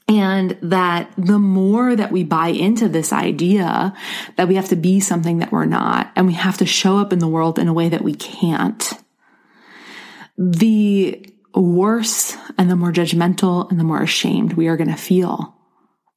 And 0.07 0.59
that 0.61 1.13
the 1.17 1.39
more 1.39 1.97
that 1.97 2.13
we 2.13 2.25
buy 2.25 2.49
into 2.49 2.89
this 2.89 3.13
idea 3.13 3.95
that 4.37 4.49
we 4.49 4.57
have 4.57 4.69
to 4.69 4.77
be 4.77 5.01
something 5.01 5.39
that 5.39 5.51
we're 5.51 5.65
not 5.65 6.13
and 6.15 6.27
we 6.27 6.35
have 6.35 6.59
to 6.59 6.67
show 6.67 6.99
up 6.99 7.13
in 7.13 7.21
the 7.21 7.29
world 7.29 7.59
in 7.59 7.69
a 7.69 7.73
way 7.73 7.89
that 7.89 8.03
we 8.03 8.15
can't, 8.15 8.93
the 10.37 11.25
worse 11.55 12.37
and 12.59 12.71
the 12.71 12.77
more 12.77 12.93
judgmental 12.93 13.71
and 13.71 13.81
the 13.81 13.85
more 13.85 14.03
ashamed 14.03 14.55
we 14.55 14.69
are 14.69 14.77
going 14.77 14.91
to 14.91 14.97
feel 14.97 15.57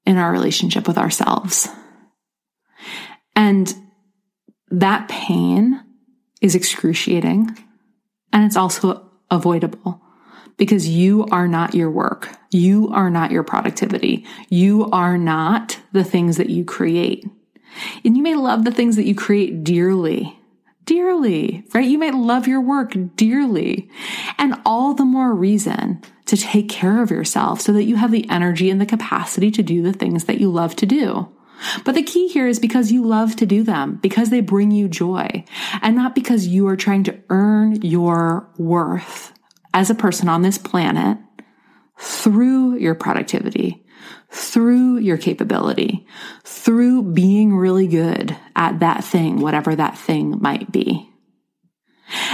in 0.05 0.17
our 0.17 0.31
relationship 0.31 0.87
with 0.87 0.97
ourselves. 0.97 1.69
And 3.35 3.73
that 4.69 5.07
pain 5.07 5.81
is 6.41 6.55
excruciating 6.55 7.57
and 8.33 8.43
it's 8.43 8.57
also 8.57 9.09
avoidable 9.31 10.01
because 10.57 10.87
you 10.87 11.25
are 11.31 11.47
not 11.47 11.73
your 11.73 11.89
work. 11.89 12.29
You 12.51 12.89
are 12.89 13.09
not 13.09 13.31
your 13.31 13.43
productivity. 13.43 14.25
You 14.49 14.89
are 14.91 15.17
not 15.17 15.79
the 15.91 16.03
things 16.03 16.37
that 16.37 16.49
you 16.49 16.65
create. 16.65 17.25
And 18.03 18.17
you 18.17 18.23
may 18.23 18.35
love 18.35 18.65
the 18.65 18.71
things 18.71 18.95
that 18.95 19.05
you 19.05 19.13
create 19.13 19.63
dearly, 19.63 20.39
dearly, 20.85 21.63
right? 21.73 21.87
You 21.87 21.99
might 21.99 22.15
love 22.15 22.47
your 22.47 22.61
work 22.61 22.95
dearly 23.15 23.89
and 24.37 24.59
all 24.65 24.93
the 24.93 25.05
more 25.05 25.33
reason 25.33 26.01
to 26.25 26.35
take 26.35 26.69
care 26.69 27.03
of 27.03 27.11
yourself 27.11 27.61
so 27.61 27.71
that 27.73 27.83
you 27.83 27.95
have 27.95 28.11
the 28.11 28.27
energy 28.29 28.69
and 28.69 28.81
the 28.81 28.85
capacity 28.85 29.51
to 29.51 29.63
do 29.63 29.83
the 29.83 29.93
things 29.93 30.25
that 30.25 30.39
you 30.39 30.49
love 30.49 30.75
to 30.77 30.85
do. 30.85 31.29
But 31.83 31.95
the 31.95 32.03
key 32.03 32.27
here 32.27 32.47
is 32.47 32.59
because 32.59 32.91
you 32.91 33.03
love 33.03 33.35
to 33.37 33.45
do 33.45 33.63
them, 33.63 33.95
because 34.01 34.29
they 34.29 34.41
bring 34.41 34.69
you 34.69 34.87
joy, 34.87 35.43
and 35.81 35.95
not 35.95 36.13
because 36.13 36.45
you 36.45 36.67
are 36.67 36.75
trying 36.75 37.03
to 37.05 37.19
earn 37.29 37.81
your 37.81 38.47
worth 38.57 39.33
as 39.73 39.89
a 39.89 39.95
person 39.95 40.29
on 40.29 40.41
this 40.41 40.57
planet 40.57 41.17
through 41.99 42.75
your 42.77 42.95
productivity, 42.95 43.83
through 44.29 44.97
your 44.97 45.17
capability, 45.17 46.05
through 46.43 47.13
being 47.13 47.55
really 47.55 47.87
good 47.87 48.37
at 48.55 48.79
that 48.79 49.03
thing, 49.03 49.39
whatever 49.39 49.75
that 49.75 49.97
thing 49.97 50.41
might 50.41 50.71
be. 50.71 51.09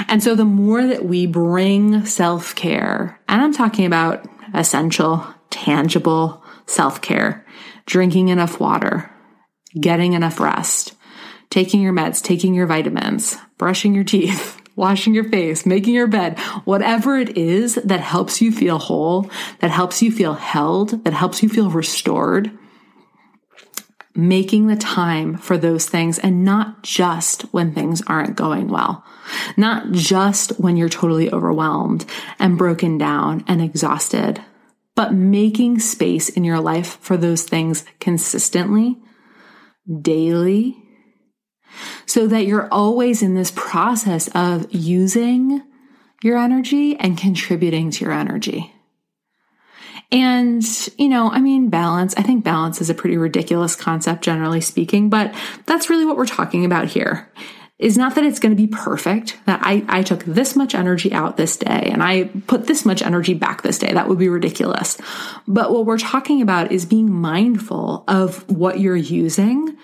And 0.07 0.21
so 0.21 0.35
the 0.35 0.45
more 0.45 0.85
that 0.85 1.05
we 1.05 1.25
bring 1.25 2.05
self 2.05 2.55
care, 2.55 3.19
and 3.27 3.41
I'm 3.41 3.53
talking 3.53 3.85
about 3.85 4.27
essential, 4.53 5.25
tangible 5.49 6.43
self 6.67 7.01
care, 7.01 7.45
drinking 7.85 8.29
enough 8.29 8.59
water, 8.59 9.09
getting 9.79 10.13
enough 10.13 10.39
rest, 10.39 10.93
taking 11.49 11.81
your 11.81 11.93
meds, 11.93 12.21
taking 12.21 12.53
your 12.53 12.67
vitamins, 12.67 13.37
brushing 13.57 13.95
your 13.95 14.03
teeth, 14.03 14.61
washing 14.75 15.13
your 15.13 15.29
face, 15.29 15.65
making 15.65 15.93
your 15.93 16.07
bed, 16.07 16.39
whatever 16.65 17.17
it 17.17 17.37
is 17.37 17.75
that 17.75 17.99
helps 17.99 18.41
you 18.41 18.51
feel 18.51 18.79
whole, 18.79 19.29
that 19.59 19.71
helps 19.71 20.01
you 20.01 20.11
feel 20.11 20.33
held, 20.33 21.03
that 21.03 21.13
helps 21.13 21.43
you 21.43 21.49
feel 21.49 21.69
restored, 21.69 22.51
making 24.15 24.67
the 24.67 24.75
time 24.75 25.37
for 25.37 25.57
those 25.57 25.87
things 25.87 26.19
and 26.19 26.43
not 26.43 26.83
just 26.83 27.43
when 27.53 27.73
things 27.73 28.01
aren't 28.07 28.35
going 28.35 28.67
well. 28.67 29.03
Not 29.57 29.91
just 29.91 30.51
when 30.59 30.77
you're 30.77 30.89
totally 30.89 31.31
overwhelmed 31.31 32.05
and 32.39 32.57
broken 32.57 32.97
down 32.97 33.43
and 33.47 33.61
exhausted, 33.61 34.43
but 34.95 35.13
making 35.13 35.79
space 35.79 36.29
in 36.29 36.43
your 36.43 36.59
life 36.59 36.97
for 37.01 37.17
those 37.17 37.43
things 37.43 37.85
consistently, 37.99 38.97
daily, 40.01 40.82
so 42.05 42.27
that 42.27 42.45
you're 42.45 42.67
always 42.71 43.21
in 43.21 43.35
this 43.35 43.51
process 43.55 44.29
of 44.35 44.65
using 44.73 45.63
your 46.21 46.37
energy 46.37 46.95
and 46.97 47.17
contributing 47.17 47.91
to 47.91 48.05
your 48.05 48.13
energy. 48.13 48.73
And, 50.11 50.63
you 50.97 51.09
know, 51.09 51.31
I 51.31 51.41
mean, 51.41 51.69
balance, 51.69 52.13
I 52.15 52.21
think 52.21 52.43
balance 52.43 52.79
is 52.79 52.89
a 52.89 52.93
pretty 52.93 53.17
ridiculous 53.17 53.75
concept, 53.75 54.23
generally 54.23 54.61
speaking, 54.61 55.09
but 55.09 55.33
that's 55.65 55.89
really 55.89 56.05
what 56.05 56.17
we're 56.17 56.27
talking 56.27 56.65
about 56.65 56.87
here. 56.87 57.31
Is 57.79 57.97
not 57.97 58.15
that 58.15 58.23
it's 58.23 58.39
going 58.39 58.55
to 58.55 58.61
be 58.61 58.67
perfect, 58.67 59.37
that 59.45 59.59
I, 59.63 59.83
I 59.89 60.03
took 60.03 60.23
this 60.23 60.55
much 60.55 60.75
energy 60.75 61.11
out 61.11 61.37
this 61.37 61.57
day 61.57 61.89
and 61.91 62.03
I 62.03 62.25
put 62.47 62.67
this 62.67 62.85
much 62.85 63.01
energy 63.01 63.33
back 63.33 63.61
this 63.61 63.79
day. 63.79 63.91
That 63.91 64.07
would 64.07 64.19
be 64.19 64.29
ridiculous. 64.29 64.97
But 65.47 65.71
what 65.71 65.85
we're 65.85 65.97
talking 65.97 66.41
about 66.41 66.71
is 66.71 66.85
being 66.85 67.11
mindful 67.11 68.03
of 68.07 68.49
what 68.49 68.79
you're 68.79 68.95
using 68.95 69.75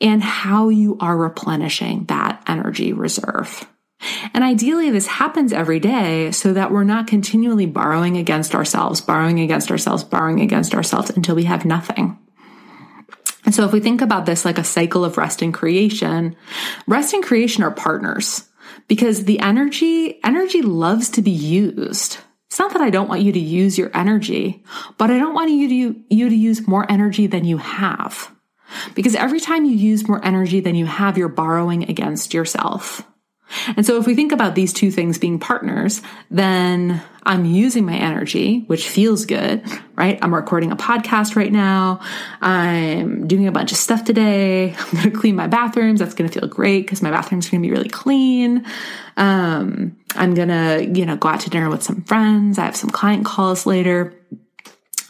and 0.00 0.22
how 0.22 0.68
you 0.68 0.96
are 1.00 1.16
replenishing 1.16 2.04
that 2.06 2.42
energy 2.46 2.92
reserve. 2.92 3.66
And 4.34 4.44
ideally, 4.44 4.90
this 4.90 5.06
happens 5.06 5.52
every 5.52 5.80
day 5.80 6.30
so 6.32 6.52
that 6.52 6.70
we're 6.70 6.84
not 6.84 7.06
continually 7.06 7.66
borrowing 7.66 8.16
against 8.16 8.54
ourselves, 8.54 9.00
borrowing 9.00 9.40
against 9.40 9.70
ourselves, 9.70 10.04
borrowing 10.04 10.40
against 10.40 10.74
ourselves 10.74 11.10
until 11.10 11.34
we 11.34 11.44
have 11.44 11.64
nothing. 11.64 12.18
And 13.46 13.54
so 13.54 13.64
if 13.64 13.72
we 13.72 13.80
think 13.80 14.02
about 14.02 14.26
this 14.26 14.44
like 14.44 14.58
a 14.58 14.64
cycle 14.64 15.04
of 15.04 15.16
rest 15.16 15.40
and 15.40 15.54
creation, 15.54 16.36
rest 16.86 17.14
and 17.14 17.24
creation 17.24 17.62
are 17.62 17.70
partners 17.70 18.48
because 18.88 19.24
the 19.24 19.40
energy, 19.40 20.22
energy 20.22 20.62
loves 20.62 21.08
to 21.10 21.22
be 21.22 21.30
used. 21.30 22.18
It's 22.48 22.58
not 22.58 22.72
that 22.72 22.82
I 22.82 22.90
don't 22.90 23.08
want 23.08 23.22
you 23.22 23.32
to 23.32 23.38
use 23.38 23.78
your 23.78 23.90
energy, 23.94 24.64
but 24.98 25.10
I 25.10 25.18
don't 25.18 25.34
want 25.34 25.50
you 25.50 25.68
to, 25.68 26.00
you 26.10 26.28
to 26.28 26.34
use 26.34 26.66
more 26.66 26.90
energy 26.90 27.26
than 27.26 27.44
you 27.44 27.58
have. 27.58 28.32
Because 28.94 29.14
every 29.14 29.40
time 29.40 29.64
you 29.64 29.76
use 29.76 30.08
more 30.08 30.24
energy 30.24 30.60
than 30.60 30.74
you 30.74 30.86
have, 30.86 31.16
you're 31.16 31.28
borrowing 31.28 31.88
against 31.88 32.34
yourself. 32.34 33.06
And 33.76 33.86
so 33.86 33.98
if 33.98 34.06
we 34.06 34.14
think 34.14 34.32
about 34.32 34.54
these 34.54 34.72
two 34.72 34.90
things 34.90 35.18
being 35.18 35.38
partners, 35.38 36.02
then 36.30 37.02
I'm 37.22 37.44
using 37.44 37.84
my 37.84 37.96
energy, 37.96 38.64
which 38.66 38.88
feels 38.88 39.24
good, 39.24 39.62
right? 39.94 40.18
I'm 40.22 40.34
recording 40.34 40.72
a 40.72 40.76
podcast 40.76 41.36
right 41.36 41.52
now. 41.52 42.00
I'm 42.40 43.26
doing 43.26 43.46
a 43.46 43.52
bunch 43.52 43.72
of 43.72 43.78
stuff 43.78 44.04
today. 44.04 44.74
I'm 44.78 44.90
going 44.92 45.10
to 45.10 45.18
clean 45.18 45.36
my 45.36 45.46
bathrooms. 45.46 46.00
That's 46.00 46.14
going 46.14 46.28
to 46.30 46.40
feel 46.40 46.48
great 46.48 46.82
because 46.82 47.02
my 47.02 47.10
bathroom's 47.10 47.48
going 47.48 47.62
to 47.62 47.68
be 47.68 47.72
really 47.72 47.88
clean. 47.88 48.66
Um, 49.16 49.96
I'm 50.14 50.34
going 50.34 50.48
to, 50.48 50.86
you 50.98 51.06
know, 51.06 51.16
go 51.16 51.28
out 51.28 51.40
to 51.40 51.50
dinner 51.50 51.70
with 51.70 51.82
some 51.82 52.02
friends. 52.02 52.58
I 52.58 52.64
have 52.64 52.76
some 52.76 52.90
client 52.90 53.24
calls 53.24 53.66
later. 53.66 54.14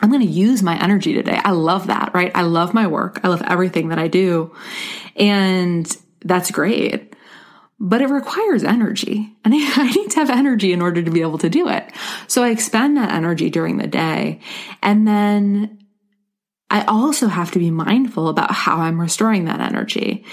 I'm 0.00 0.11
going 0.11 0.26
to 0.26 0.33
use 0.33 0.62
my 0.62 0.81
energy 0.83 1.14
today. 1.14 1.40
I 1.43 1.52
love 1.52 1.87
that, 1.87 2.12
right? 2.14 2.31
I 2.35 2.43
love 2.43 2.75
my 2.75 2.87
work. 2.87 3.21
I 3.25 3.28
love 3.28 3.43
everything 3.43 3.88
that 3.88 3.99
I 3.99 4.09
do. 4.09 4.55
And 5.16 5.95
that's 6.23 6.50
great 6.50 7.16
but 7.78 8.00
it 8.00 8.09
requires 8.09 8.64
energy 8.64 9.33
and 9.45 9.54
I 9.56 9.90
need 9.90 10.11
to 10.12 10.21
have 10.21 10.30
energy 10.30 10.73
in 10.73 10.83
order 10.83 11.02
to 11.02 11.11
be 11.11 11.21
able 11.21 11.38
to 11.38 11.50
do 11.50 11.68
it. 11.68 11.85
So 12.26 12.42
I 12.42 12.50
expend 12.50 12.97
that 12.97 13.12
energy 13.12 13.50
during 13.50 13.78
the 13.78 13.87
day. 13.87 14.40
And 14.83 15.06
then 15.06 15.87
I 16.71 16.85
also 16.85 17.28
have 17.28 17.52
to 17.52 17.59
be 17.59 17.71
mindful 17.71 18.28
about 18.28 18.50
how 18.50 18.78
I'm 18.78 19.00
restoring 19.00 19.45
that 19.45 19.61
energy. 19.61 20.25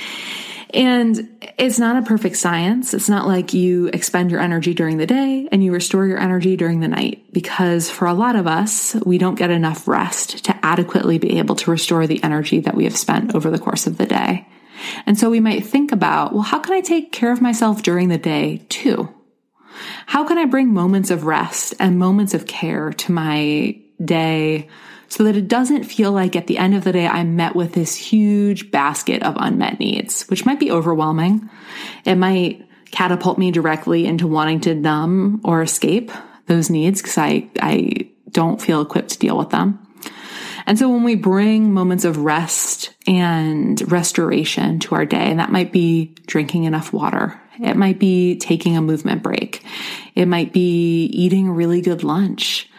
And 0.73 1.51
it's 1.59 1.77
not 1.77 2.01
a 2.01 2.07
perfect 2.07 2.35
science. 2.37 2.95
It's 2.95 3.09
not 3.09 3.27
like 3.27 3.53
you 3.53 3.87
expend 3.87 4.31
your 4.31 4.39
energy 4.39 4.73
during 4.73 4.97
the 4.97 5.05
day 5.05 5.47
and 5.51 5.63
you 5.63 5.71
restore 5.71 6.07
your 6.07 6.17
energy 6.17 6.57
during 6.57 6.79
the 6.79 6.87
night 6.87 7.31
because 7.31 7.91
for 7.91 8.07
a 8.07 8.13
lot 8.13 8.35
of 8.35 8.47
us, 8.47 8.95
we 9.05 9.19
don't 9.19 9.35
get 9.35 9.51
enough 9.51 9.87
rest 9.87 10.45
to 10.45 10.65
adequately 10.65 11.19
be 11.19 11.37
able 11.37 11.55
to 11.57 11.69
restore 11.69 12.07
the 12.07 12.23
energy 12.23 12.61
that 12.61 12.73
we 12.73 12.85
have 12.85 12.97
spent 12.97 13.35
over 13.35 13.51
the 13.51 13.59
course 13.59 13.85
of 13.85 13.99
the 13.99 14.07
day. 14.07 14.47
And 15.05 15.17
so 15.17 15.29
we 15.29 15.39
might 15.39 15.65
think 15.65 15.91
about, 15.91 16.33
well, 16.33 16.41
how 16.41 16.59
can 16.59 16.73
I 16.73 16.81
take 16.81 17.11
care 17.11 17.31
of 17.31 17.41
myself 17.41 17.83
during 17.83 18.09
the 18.09 18.17
day 18.17 18.65
too? 18.69 19.13
How 20.05 20.25
can 20.25 20.37
I 20.37 20.45
bring 20.45 20.73
moments 20.73 21.09
of 21.11 21.25
rest 21.25 21.73
and 21.79 21.97
moments 21.97 22.33
of 22.33 22.45
care 22.45 22.91
to 22.91 23.11
my 23.11 23.79
day 24.03 24.67
so 25.07 25.23
that 25.23 25.35
it 25.35 25.47
doesn't 25.47 25.83
feel 25.83 26.11
like 26.11 26.35
at 26.35 26.47
the 26.47 26.57
end 26.57 26.73
of 26.73 26.83
the 26.83 26.91
day 26.91 27.07
I'm 27.07 27.35
met 27.35 27.55
with 27.55 27.73
this 27.73 27.95
huge 27.95 28.71
basket 28.71 29.21
of 29.23 29.35
unmet 29.37 29.79
needs, 29.79 30.23
which 30.23 30.45
might 30.45 30.59
be 30.59 30.71
overwhelming. 30.71 31.49
It 32.05 32.15
might 32.15 32.67
catapult 32.91 33.37
me 33.37 33.51
directly 33.51 34.05
into 34.05 34.27
wanting 34.27 34.61
to 34.61 34.75
numb 34.75 35.41
or 35.43 35.61
escape 35.61 36.11
those 36.47 36.69
needs 36.69 37.01
because 37.01 37.17
I, 37.17 37.49
I 37.59 38.09
don't 38.31 38.61
feel 38.61 38.81
equipped 38.81 39.09
to 39.09 39.19
deal 39.19 39.37
with 39.37 39.49
them. 39.49 39.82
And 40.65 40.79
so 40.79 40.89
when 40.89 41.03
we 41.03 41.15
bring 41.15 41.73
moments 41.73 42.05
of 42.05 42.17
rest 42.17 42.93
and 43.07 43.91
restoration 43.91 44.79
to 44.79 44.95
our 44.95 45.05
day, 45.05 45.29
and 45.29 45.39
that 45.39 45.51
might 45.51 45.71
be 45.71 46.15
drinking 46.25 46.63
enough 46.63 46.93
water. 46.93 47.39
It 47.61 47.75
might 47.75 47.99
be 47.99 48.37
taking 48.37 48.75
a 48.75 48.81
movement 48.81 49.21
break. 49.21 49.63
It 50.15 50.27
might 50.27 50.53
be 50.53 51.05
eating 51.05 51.47
a 51.47 51.53
really 51.53 51.81
good 51.81 52.03
lunch 52.03 52.69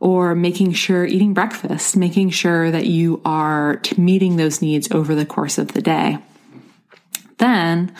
or 0.00 0.34
making 0.34 0.72
sure 0.72 1.04
eating 1.04 1.34
breakfast, 1.34 1.96
making 1.96 2.30
sure 2.30 2.70
that 2.70 2.86
you 2.86 3.20
are 3.24 3.80
meeting 3.96 4.36
those 4.36 4.62
needs 4.62 4.90
over 4.92 5.14
the 5.14 5.26
course 5.26 5.58
of 5.58 5.72
the 5.72 5.82
day. 5.82 6.18
Then 7.38 7.94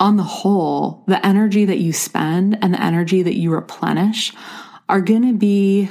on 0.00 0.16
the 0.16 0.22
whole, 0.22 1.04
the 1.06 1.24
energy 1.24 1.64
that 1.64 1.78
you 1.78 1.92
spend 1.92 2.58
and 2.62 2.74
the 2.74 2.82
energy 2.82 3.22
that 3.22 3.36
you 3.36 3.52
replenish 3.52 4.32
are 4.88 5.00
going 5.00 5.22
to 5.22 5.34
be 5.34 5.90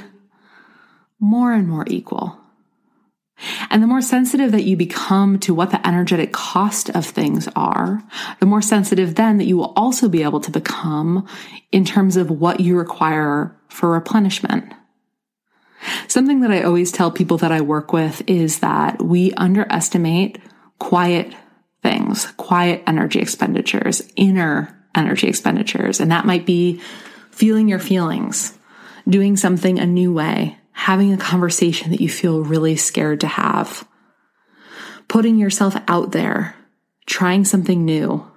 more 1.18 1.52
and 1.52 1.68
more 1.68 1.84
equal. 1.86 2.38
And 3.70 3.82
the 3.82 3.86
more 3.86 4.02
sensitive 4.02 4.52
that 4.52 4.64
you 4.64 4.76
become 4.76 5.38
to 5.40 5.54
what 5.54 5.70
the 5.70 5.86
energetic 5.86 6.32
cost 6.32 6.90
of 6.90 7.06
things 7.06 7.48
are, 7.56 8.02
the 8.40 8.46
more 8.46 8.62
sensitive 8.62 9.14
then 9.14 9.38
that 9.38 9.44
you 9.44 9.56
will 9.56 9.72
also 9.76 10.08
be 10.08 10.22
able 10.22 10.40
to 10.40 10.50
become 10.50 11.26
in 11.72 11.84
terms 11.84 12.16
of 12.16 12.30
what 12.30 12.60
you 12.60 12.76
require 12.76 13.56
for 13.68 13.90
replenishment. 13.90 14.72
Something 16.08 16.40
that 16.40 16.50
I 16.50 16.62
always 16.62 16.92
tell 16.92 17.10
people 17.10 17.38
that 17.38 17.52
I 17.52 17.60
work 17.60 17.92
with 17.92 18.22
is 18.26 18.60
that 18.60 19.02
we 19.02 19.32
underestimate 19.32 20.38
quiet 20.78 21.34
things, 21.82 22.26
quiet 22.36 22.82
energy 22.86 23.20
expenditures, 23.20 24.02
inner 24.16 24.74
energy 24.94 25.28
expenditures. 25.28 26.00
And 26.00 26.10
that 26.10 26.24
might 26.24 26.46
be 26.46 26.80
feeling 27.30 27.68
your 27.68 27.78
feelings, 27.78 28.56
doing 29.08 29.36
something 29.36 29.78
a 29.78 29.86
new 29.86 30.12
way, 30.12 30.58
having 30.74 31.12
a 31.12 31.16
conversation 31.16 31.90
that 31.92 32.00
you 32.00 32.08
feel 32.08 32.42
really 32.42 32.76
scared 32.76 33.20
to 33.20 33.26
have, 33.26 33.88
putting 35.08 35.38
yourself 35.38 35.76
out 35.88 36.12
there, 36.12 36.54
trying 37.06 37.44
something 37.44 37.84
new, 37.84 38.30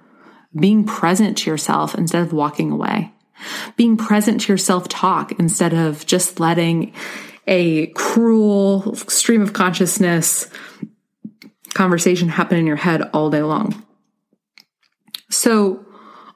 being 0.58 0.84
present 0.84 1.36
to 1.36 1.50
yourself 1.50 1.94
instead 1.94 2.22
of 2.22 2.32
walking 2.32 2.70
away, 2.70 3.12
being 3.76 3.96
present 3.96 4.40
to 4.40 4.48
your 4.48 4.56
self 4.56 4.88
talk 4.88 5.32
instead 5.32 5.74
of 5.74 6.06
just 6.06 6.40
letting 6.40 6.94
a 7.46 7.88
cruel 7.88 8.94
stream 8.94 9.42
of 9.42 9.52
consciousness 9.52 10.48
conversation 11.74 12.28
happen 12.28 12.56
in 12.56 12.66
your 12.66 12.76
head 12.76 13.02
all 13.12 13.30
day 13.30 13.42
long. 13.42 13.84
So, 15.30 15.84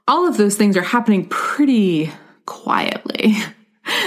all 0.09 0.27
of 0.27 0.37
those 0.37 0.57
things 0.57 0.77
are 0.77 0.83
happening 0.83 1.29
pretty 1.29 2.11
quietly. 2.45 3.37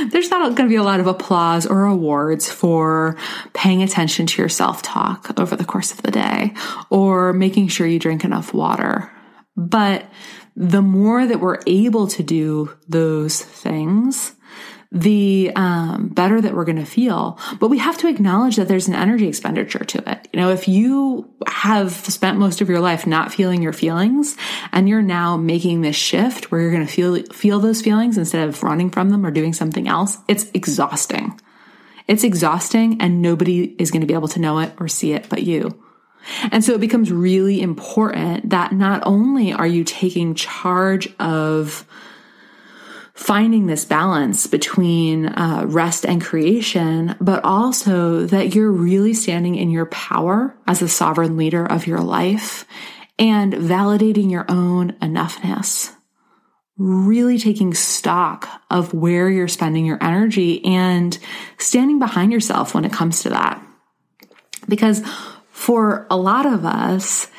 there's 0.09 0.29
not 0.29 0.55
going 0.55 0.67
to 0.67 0.73
be 0.73 0.75
a 0.75 0.83
lot 0.83 0.99
of 0.99 1.07
applause 1.07 1.65
or 1.65 1.85
awards 1.85 2.51
for 2.51 3.17
paying 3.53 3.83
attention 3.83 4.25
to 4.25 4.41
your 4.41 4.49
self 4.49 4.81
talk 4.81 5.37
over 5.39 5.55
the 5.55 5.65
course 5.65 5.91
of 5.91 6.01
the 6.01 6.11
day 6.11 6.53
or 6.89 7.33
making 7.33 7.67
sure 7.67 7.87
you 7.87 7.99
drink 7.99 8.23
enough 8.23 8.53
water. 8.53 9.11
But 9.57 10.05
the 10.55 10.81
more 10.81 11.25
that 11.25 11.39
we're 11.39 11.59
able 11.67 12.07
to 12.07 12.23
do 12.23 12.75
those 12.87 13.41
things, 13.41 14.34
the 14.95 15.51
um, 15.57 16.07
better 16.07 16.39
that 16.39 16.55
we're 16.55 16.63
going 16.63 16.77
to 16.77 16.85
feel. 16.85 17.37
But 17.59 17.67
we 17.67 17.77
have 17.79 17.97
to 17.97 18.07
acknowledge 18.07 18.55
that 18.55 18.69
there's 18.69 18.87
an 18.87 18.95
energy 18.95 19.27
expenditure 19.27 19.83
to 19.83 20.09
it. 20.09 20.29
You 20.31 20.39
know, 20.39 20.51
if 20.51 20.69
you 20.69 21.29
have 21.47 21.91
spent 21.91 22.39
most 22.39 22.61
of 22.61 22.69
your 22.69 22.79
life 22.79 23.05
not 23.05 23.33
feeling 23.33 23.61
your 23.61 23.73
feelings 23.73 24.37
and 24.71 24.87
you're 24.87 25.01
now 25.01 25.35
making 25.35 25.81
this 25.81 25.97
shift 25.97 26.49
where 26.49 26.61
you're 26.61 26.71
going 26.71 26.87
to 26.87 26.91
feel, 26.91 27.21
feel 27.33 27.59
those 27.59 27.81
feelings 27.81 28.17
instead 28.17 28.47
of 28.47 28.63
running 28.63 28.89
from 28.89 29.09
them 29.09 29.25
or 29.25 29.31
doing 29.31 29.51
something 29.51 29.85
else, 29.85 30.17
it's 30.29 30.49
exhausting. 30.53 31.39
It's 32.07 32.23
exhausting 32.23 33.01
and 33.01 33.21
nobody 33.21 33.75
is 33.77 33.91
going 33.91 34.01
to 34.01 34.07
be 34.07 34.13
able 34.13 34.29
to 34.29 34.39
know 34.39 34.59
it 34.59 34.73
or 34.79 34.87
see 34.87 35.11
it 35.11 35.27
but 35.27 35.43
you. 35.43 35.77
And 36.51 36.63
so 36.63 36.73
it 36.73 36.79
becomes 36.79 37.11
really 37.11 37.61
important 37.61 38.49
that 38.49 38.71
not 38.71 39.03
only 39.05 39.51
are 39.51 39.67
you 39.67 39.83
taking 39.83 40.35
charge 40.35 41.13
of 41.19 41.85
finding 43.15 43.65
this 43.65 43.85
balance 43.85 44.45
between 44.45 45.27
uh, 45.27 45.63
rest 45.67 46.05
and 46.05 46.21
creation, 46.21 47.15
but 47.21 47.43
also 47.45 48.25
that 48.25 48.53
you're 48.53 48.71
really 48.71 49.13
standing 49.13 49.55
in 49.55 49.71
your 49.71 49.85
power 49.85 50.55
as 50.67 50.81
a 50.81 50.89
sovereign 50.89 51.37
leader 51.37 51.65
of 51.65 51.87
your 51.87 52.01
life 52.01 52.67
and 53.17 53.53
validating 53.53 54.29
your 54.29 54.45
own 54.49 54.91
enoughness. 55.01 55.93
Really 56.77 57.39
taking 57.39 57.73
stock 57.73 58.49
of 58.69 58.93
where 58.93 59.29
you're 59.29 59.47
spending 59.47 59.85
your 59.85 60.03
energy 60.03 60.63
and 60.65 61.17
standing 61.57 61.99
behind 61.99 62.33
yourself 62.33 62.75
when 62.75 62.83
it 62.83 62.91
comes 62.91 63.23
to 63.23 63.29
that. 63.29 63.65
Because 64.67 65.01
for 65.51 66.05
a 66.09 66.17
lot 66.17 66.45
of 66.45 66.65
us, 66.65 67.29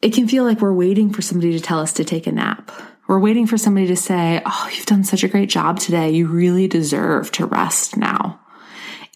it 0.00 0.14
can 0.14 0.26
feel 0.26 0.44
like 0.44 0.62
we're 0.62 0.72
waiting 0.72 1.12
for 1.12 1.20
somebody 1.20 1.52
to 1.52 1.60
tell 1.60 1.80
us 1.80 1.92
to 1.94 2.04
take 2.04 2.26
a 2.26 2.32
nap 2.32 2.72
we're 3.10 3.18
waiting 3.18 3.48
for 3.48 3.58
somebody 3.58 3.88
to 3.88 3.96
say, 3.96 4.40
Oh, 4.46 4.70
you've 4.72 4.86
done 4.86 5.02
such 5.02 5.24
a 5.24 5.28
great 5.28 5.50
job 5.50 5.80
today. 5.80 6.10
You 6.10 6.28
really 6.28 6.68
deserve 6.68 7.32
to 7.32 7.44
rest 7.44 7.96
now. 7.96 8.38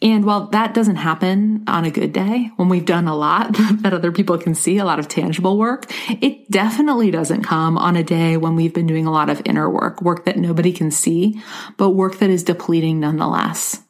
And 0.03 0.25
while 0.25 0.49
that 0.49 0.75
doesn't 0.75 0.97
happen 0.97 1.63
on 1.69 1.85
a 1.85 1.93
good 1.93 2.13
day, 2.13 2.51
when 2.57 2.69
we've 2.69 2.85
done 2.85 3.07
a 3.07 3.15
lot 3.15 3.53
that 3.83 3.95
other 3.95 4.11
people 4.11 4.37
can 4.37 4.57
see, 4.57 4.79
a 4.79 4.85
lot 4.85 4.99
of 4.99 5.07
tangible 5.07 5.57
work, 5.59 5.87
it 6.11 6.51
definitely 6.51 7.13
doesn't 7.13 7.45
come 7.45 7.79
on 7.79 7.95
a 7.95 8.03
day 8.03 8.37
when 8.37 8.57
we've 8.57 8.75
been 8.75 8.89
doing 8.89 9.07
a 9.07 9.13
lot 9.13 9.31
of 9.31 9.41
inner 9.45 9.71
work, 9.71 10.03
work 10.03 10.25
that 10.25 10.39
nobody 10.39 10.73
can 10.73 10.91
see, 10.91 11.41
but 11.77 11.91
work 11.91 12.19
that 12.19 12.31
is 12.31 12.43
depleting 12.43 12.99
nonetheless. 12.99 13.81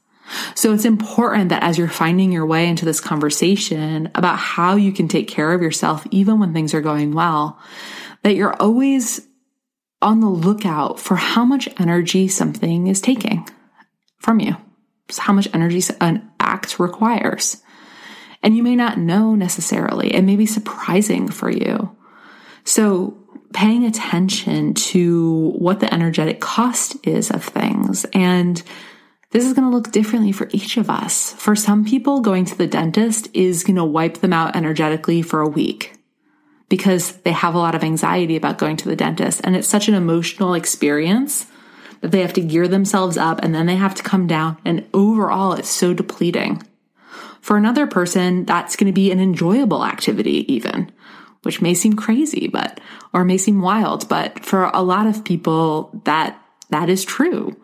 So 0.54 0.74
it's 0.74 0.84
important 0.84 1.48
that 1.48 1.62
as 1.62 1.78
you're 1.78 1.88
finding 1.88 2.30
your 2.30 2.44
way 2.44 2.68
into 2.68 2.84
this 2.84 3.00
conversation 3.00 4.10
about 4.14 4.38
how 4.38 4.76
you 4.76 4.92
can 4.92 5.08
take 5.08 5.28
care 5.28 5.54
of 5.54 5.62
yourself, 5.62 6.06
even 6.10 6.40
when 6.40 6.52
things 6.52 6.74
are 6.74 6.82
going 6.82 7.14
well, 7.14 7.58
that 8.22 8.34
you're 8.34 8.54
always 8.60 9.26
on 10.04 10.20
the 10.20 10.28
lookout 10.28 11.00
for 11.00 11.16
how 11.16 11.44
much 11.44 11.68
energy 11.80 12.28
something 12.28 12.86
is 12.86 13.00
taking 13.00 13.48
from 14.18 14.38
you 14.38 14.56
how 15.18 15.32
much 15.32 15.48
energy 15.52 15.82
an 16.00 16.30
act 16.40 16.78
requires. 16.78 17.62
And 18.42 18.56
you 18.56 18.62
may 18.62 18.76
not 18.76 18.98
know 18.98 19.34
necessarily. 19.34 20.14
It 20.14 20.22
may 20.22 20.36
be 20.36 20.46
surprising 20.46 21.28
for 21.28 21.50
you. 21.50 21.96
So 22.64 23.16
paying 23.52 23.84
attention 23.84 24.74
to 24.74 25.50
what 25.52 25.80
the 25.80 25.92
energetic 25.92 26.40
cost 26.40 26.96
is 27.06 27.30
of 27.30 27.44
things. 27.44 28.04
And 28.12 28.62
this 29.30 29.44
is 29.44 29.52
going 29.52 29.70
to 29.70 29.74
look 29.74 29.92
differently 29.92 30.32
for 30.32 30.48
each 30.52 30.76
of 30.76 30.90
us. 30.90 31.32
For 31.34 31.56
some 31.56 31.84
people, 31.84 32.20
going 32.20 32.44
to 32.46 32.58
the 32.58 32.66
dentist 32.66 33.28
is 33.34 33.64
going 33.64 33.76
to 33.76 33.84
wipe 33.84 34.18
them 34.18 34.32
out 34.32 34.56
energetically 34.56 35.22
for 35.22 35.40
a 35.40 35.48
week 35.48 35.92
because 36.68 37.12
they 37.18 37.32
have 37.32 37.54
a 37.54 37.58
lot 37.58 37.74
of 37.74 37.84
anxiety 37.84 38.36
about 38.36 38.58
going 38.58 38.76
to 38.78 38.88
the 38.88 38.96
dentist. 38.96 39.40
And 39.44 39.54
it's 39.54 39.68
such 39.68 39.88
an 39.88 39.94
emotional 39.94 40.54
experience 40.54 41.46
that 42.00 42.10
they 42.10 42.20
have 42.20 42.32
to 42.34 42.40
gear 42.40 42.68
themselves 42.68 43.16
up 43.16 43.40
and 43.42 43.54
then 43.54 43.66
they 43.66 43.76
have 43.76 43.94
to 43.94 44.02
come 44.02 44.26
down. 44.26 44.58
And 44.64 44.86
overall, 44.92 45.54
it's 45.54 45.70
so 45.70 45.94
depleting. 45.94 46.62
For 47.40 47.56
another 47.56 47.86
person, 47.86 48.44
that's 48.46 48.76
going 48.76 48.86
to 48.86 48.92
be 48.92 49.10
an 49.10 49.20
enjoyable 49.20 49.84
activity, 49.84 50.50
even, 50.52 50.90
which 51.42 51.60
may 51.60 51.74
seem 51.74 51.94
crazy, 51.94 52.48
but, 52.48 52.80
or 53.12 53.24
may 53.24 53.36
seem 53.36 53.60
wild, 53.60 54.08
but 54.08 54.44
for 54.44 54.64
a 54.72 54.82
lot 54.82 55.06
of 55.06 55.24
people, 55.24 56.00
that, 56.04 56.40
that 56.70 56.88
is 56.88 57.04
true. 57.04 57.54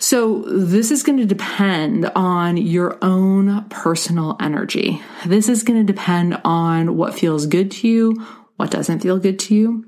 So 0.00 0.42
this 0.42 0.92
is 0.92 1.02
going 1.02 1.18
to 1.18 1.26
depend 1.26 2.06
on 2.14 2.56
your 2.56 2.98
own 3.02 3.68
personal 3.68 4.36
energy. 4.40 5.02
This 5.26 5.48
is 5.48 5.64
going 5.64 5.84
to 5.84 5.92
depend 5.92 6.40
on 6.44 6.96
what 6.96 7.18
feels 7.18 7.46
good 7.46 7.72
to 7.72 7.88
you, 7.88 8.24
what 8.56 8.70
doesn't 8.70 9.00
feel 9.00 9.18
good 9.18 9.40
to 9.40 9.56
you. 9.56 9.84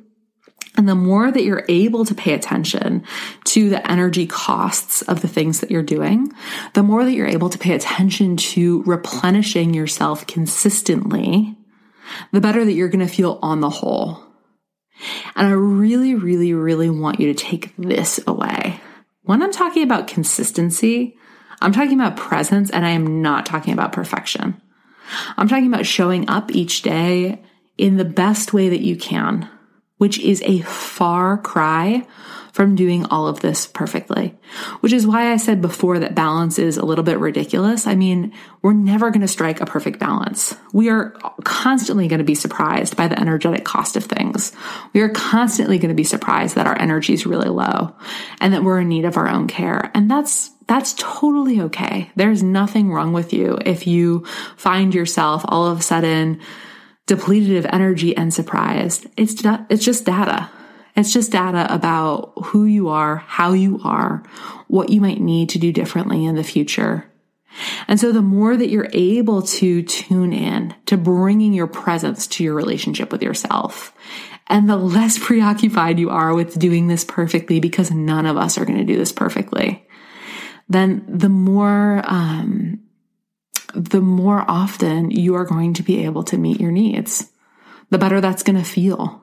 And 0.76 0.88
the 0.88 0.96
more 0.96 1.30
that 1.30 1.44
you're 1.44 1.64
able 1.68 2.04
to 2.04 2.14
pay 2.14 2.32
attention 2.32 3.04
to 3.44 3.68
the 3.70 3.88
energy 3.90 4.26
costs 4.26 5.02
of 5.02 5.20
the 5.20 5.28
things 5.28 5.60
that 5.60 5.70
you're 5.70 5.82
doing, 5.82 6.32
the 6.74 6.82
more 6.82 7.04
that 7.04 7.12
you're 7.12 7.26
able 7.26 7.50
to 7.50 7.58
pay 7.58 7.74
attention 7.74 8.36
to 8.36 8.82
replenishing 8.84 9.74
yourself 9.74 10.26
consistently, 10.26 11.56
the 12.32 12.40
better 12.40 12.64
that 12.64 12.72
you're 12.72 12.88
going 12.88 13.06
to 13.06 13.12
feel 13.12 13.38
on 13.42 13.60
the 13.60 13.70
whole. 13.70 14.24
And 15.36 15.46
I 15.46 15.52
really, 15.52 16.14
really, 16.14 16.52
really 16.52 16.90
want 16.90 17.20
you 17.20 17.32
to 17.32 17.34
take 17.34 17.74
this 17.76 18.20
away. 18.26 18.80
When 19.22 19.42
I'm 19.42 19.52
talking 19.52 19.82
about 19.82 20.06
consistency, 20.06 21.16
I'm 21.60 21.72
talking 21.72 22.00
about 22.00 22.16
presence 22.16 22.70
and 22.70 22.86
I 22.86 22.90
am 22.90 23.22
not 23.22 23.46
talking 23.46 23.72
about 23.72 23.92
perfection. 23.92 24.60
I'm 25.36 25.48
talking 25.48 25.66
about 25.66 25.86
showing 25.86 26.28
up 26.28 26.50
each 26.52 26.82
day 26.82 27.42
in 27.76 27.96
the 27.96 28.04
best 28.04 28.52
way 28.52 28.68
that 28.68 28.80
you 28.80 28.96
can 28.96 29.48
which 30.00 30.18
is 30.20 30.40
a 30.46 30.60
far 30.62 31.36
cry 31.36 32.06
from 32.52 32.74
doing 32.74 33.04
all 33.06 33.26
of 33.26 33.40
this 33.40 33.66
perfectly. 33.66 34.34
Which 34.80 34.92
is 34.92 35.06
why 35.06 35.32
I 35.32 35.36
said 35.36 35.60
before 35.60 35.98
that 35.98 36.14
balance 36.14 36.58
is 36.58 36.76
a 36.76 36.84
little 36.84 37.04
bit 37.04 37.18
ridiculous. 37.18 37.86
I 37.86 37.94
mean, 37.94 38.32
we're 38.62 38.72
never 38.72 39.10
going 39.10 39.20
to 39.20 39.28
strike 39.28 39.60
a 39.60 39.66
perfect 39.66 39.98
balance. 39.98 40.54
We 40.72 40.88
are 40.88 41.10
constantly 41.44 42.08
going 42.08 42.18
to 42.18 42.24
be 42.24 42.34
surprised 42.34 42.96
by 42.96 43.08
the 43.08 43.18
energetic 43.18 43.64
cost 43.64 43.96
of 43.96 44.04
things. 44.04 44.52
We 44.92 45.00
are 45.00 45.08
constantly 45.08 45.78
going 45.78 45.90
to 45.90 45.94
be 45.94 46.04
surprised 46.04 46.56
that 46.56 46.66
our 46.66 46.78
energy 46.78 47.12
is 47.12 47.26
really 47.26 47.48
low 47.48 47.94
and 48.40 48.52
that 48.52 48.64
we're 48.64 48.80
in 48.80 48.88
need 48.88 49.04
of 49.04 49.16
our 49.16 49.28
own 49.28 49.46
care. 49.46 49.90
And 49.94 50.10
that's 50.10 50.50
that's 50.66 50.94
totally 50.96 51.60
okay. 51.62 52.12
There's 52.14 52.44
nothing 52.44 52.92
wrong 52.92 53.12
with 53.12 53.32
you 53.32 53.58
if 53.66 53.88
you 53.88 54.24
find 54.56 54.94
yourself 54.94 55.44
all 55.48 55.66
of 55.66 55.80
a 55.80 55.82
sudden 55.82 56.40
depleted 57.06 57.56
of 57.56 57.66
energy 57.72 58.16
and 58.16 58.32
surprised. 58.32 59.08
It's, 59.16 59.42
it's 59.68 59.84
just 59.84 60.04
data. 60.04 60.48
It's 61.00 61.12
just 61.12 61.32
data 61.32 61.66
about 61.72 62.32
who 62.46 62.64
you 62.64 62.88
are, 62.88 63.16
how 63.16 63.52
you 63.52 63.80
are, 63.82 64.22
what 64.68 64.90
you 64.90 65.00
might 65.00 65.20
need 65.20 65.48
to 65.50 65.58
do 65.58 65.72
differently 65.72 66.24
in 66.24 66.36
the 66.36 66.44
future. 66.44 67.10
And 67.88 67.98
so 67.98 68.12
the 68.12 68.22
more 68.22 68.56
that 68.56 68.68
you're 68.68 68.90
able 68.92 69.42
to 69.42 69.82
tune 69.82 70.32
in 70.32 70.74
to 70.86 70.96
bringing 70.96 71.52
your 71.52 71.66
presence 71.66 72.26
to 72.28 72.44
your 72.44 72.54
relationship 72.54 73.10
with 73.10 73.22
yourself, 73.22 73.92
and 74.46 74.68
the 74.68 74.76
less 74.76 75.18
preoccupied 75.24 75.98
you 75.98 76.10
are 76.10 76.34
with 76.34 76.58
doing 76.58 76.86
this 76.86 77.04
perfectly, 77.04 77.60
because 77.60 77.90
none 77.90 78.26
of 78.26 78.36
us 78.36 78.58
are 78.58 78.64
going 78.64 78.78
to 78.78 78.84
do 78.84 78.96
this 78.96 79.12
perfectly, 79.12 79.86
then 80.68 81.04
the 81.08 81.28
more 81.28 82.02
um, 82.04 82.80
the 83.74 84.00
more 84.00 84.44
often 84.48 85.10
you 85.10 85.34
are 85.34 85.44
going 85.44 85.74
to 85.74 85.82
be 85.82 86.04
able 86.04 86.24
to 86.24 86.36
meet 86.36 86.60
your 86.60 86.72
needs, 86.72 87.30
the 87.90 87.98
better 87.98 88.20
that's 88.20 88.42
going 88.42 88.58
to 88.58 88.64
feel. 88.64 89.19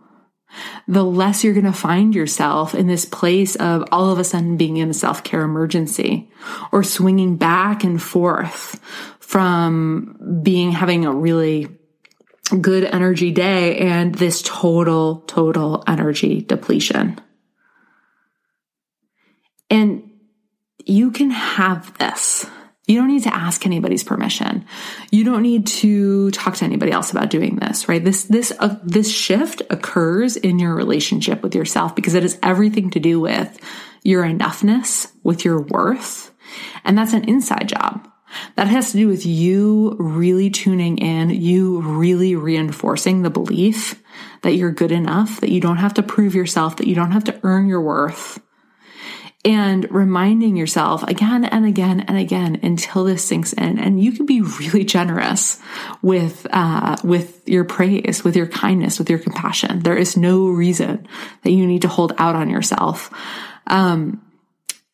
The 0.87 1.03
less 1.03 1.43
you're 1.43 1.53
going 1.53 1.65
to 1.65 1.73
find 1.73 2.15
yourself 2.15 2.73
in 2.73 2.87
this 2.87 3.05
place 3.05 3.55
of 3.57 3.83
all 3.91 4.09
of 4.09 4.19
a 4.19 4.23
sudden 4.23 4.57
being 4.57 4.77
in 4.77 4.89
a 4.89 4.93
self 4.93 5.23
care 5.23 5.41
emergency 5.41 6.29
or 6.71 6.83
swinging 6.83 7.35
back 7.37 7.83
and 7.83 8.01
forth 8.01 8.79
from 9.19 10.41
being 10.41 10.71
having 10.71 11.05
a 11.05 11.11
really 11.11 11.67
good 12.61 12.85
energy 12.85 13.31
day 13.31 13.77
and 13.77 14.15
this 14.15 14.41
total, 14.41 15.17
total 15.27 15.83
energy 15.87 16.41
depletion. 16.41 17.19
And 19.69 20.09
you 20.85 21.11
can 21.11 21.31
have 21.31 21.97
this. 21.97 22.45
You 22.87 22.97
don't 22.97 23.09
need 23.09 23.23
to 23.23 23.35
ask 23.35 23.65
anybody's 23.65 24.03
permission. 24.03 24.65
You 25.11 25.25
don't 25.25 25.41
need 25.41 25.67
to 25.67 26.31
talk 26.31 26.55
to 26.55 26.65
anybody 26.65 26.93
else 26.93 27.11
about 27.11 27.29
doing 27.29 27.57
this, 27.57 27.89
right? 27.89 28.03
This, 28.03 28.23
this, 28.23 28.53
uh, 28.59 28.77
this 28.81 29.13
shift 29.13 29.61
occurs 29.69 30.37
in 30.37 30.57
your 30.57 30.73
relationship 30.73 31.43
with 31.43 31.53
yourself 31.53 31.95
because 31.95 32.13
it 32.13 32.23
has 32.23 32.39
everything 32.41 32.89
to 32.91 32.99
do 33.01 33.19
with 33.19 33.59
your 34.03 34.23
enoughness, 34.23 35.11
with 35.21 35.43
your 35.43 35.59
worth. 35.59 36.33
And 36.85 36.97
that's 36.97 37.13
an 37.13 37.25
inside 37.25 37.67
job. 37.67 38.09
That 38.55 38.67
has 38.67 38.91
to 38.91 38.97
do 38.97 39.07
with 39.07 39.25
you 39.25 39.95
really 39.99 40.49
tuning 40.49 40.97
in, 40.97 41.29
you 41.29 41.81
really 41.81 42.35
reinforcing 42.35 43.21
the 43.21 43.29
belief 43.29 44.01
that 44.43 44.53
you're 44.53 44.71
good 44.71 44.91
enough, 44.91 45.41
that 45.41 45.51
you 45.51 45.59
don't 45.59 45.77
have 45.77 45.93
to 45.95 46.03
prove 46.03 46.35
yourself, 46.35 46.77
that 46.77 46.87
you 46.87 46.95
don't 46.95 47.11
have 47.11 47.23
to 47.25 47.39
earn 47.43 47.67
your 47.67 47.81
worth 47.81 48.39
and 49.47 49.89
reminding 49.89 50.57
yourself 50.57 51.03
again 51.03 51.45
and 51.45 51.65
again 51.65 52.01
and 52.01 52.17
again 52.17 52.59
until 52.63 53.05
this 53.05 53.23
sinks 53.23 53.53
in. 53.53 53.79
And 53.79 54.03
you 54.03 54.11
can 54.11 54.25
be 54.25 54.41
really 54.41 54.83
generous 54.83 55.61
with, 56.01 56.45
uh, 56.51 56.97
with 57.01 57.47
your 57.47 57.63
praise, 57.63 58.25
with 58.25 58.35
your 58.35 58.47
kindness, 58.47 58.99
with 58.99 59.09
your 59.09 59.19
compassion. 59.19 59.79
There 59.79 59.95
is 59.95 60.17
no 60.17 60.49
reason 60.49 61.07
that 61.43 61.51
you 61.51 61.65
need 61.65 61.83
to 61.83 61.87
hold 61.87 62.11
out 62.17 62.35
on 62.35 62.49
yourself. 62.49 63.09
Um, 63.67 64.21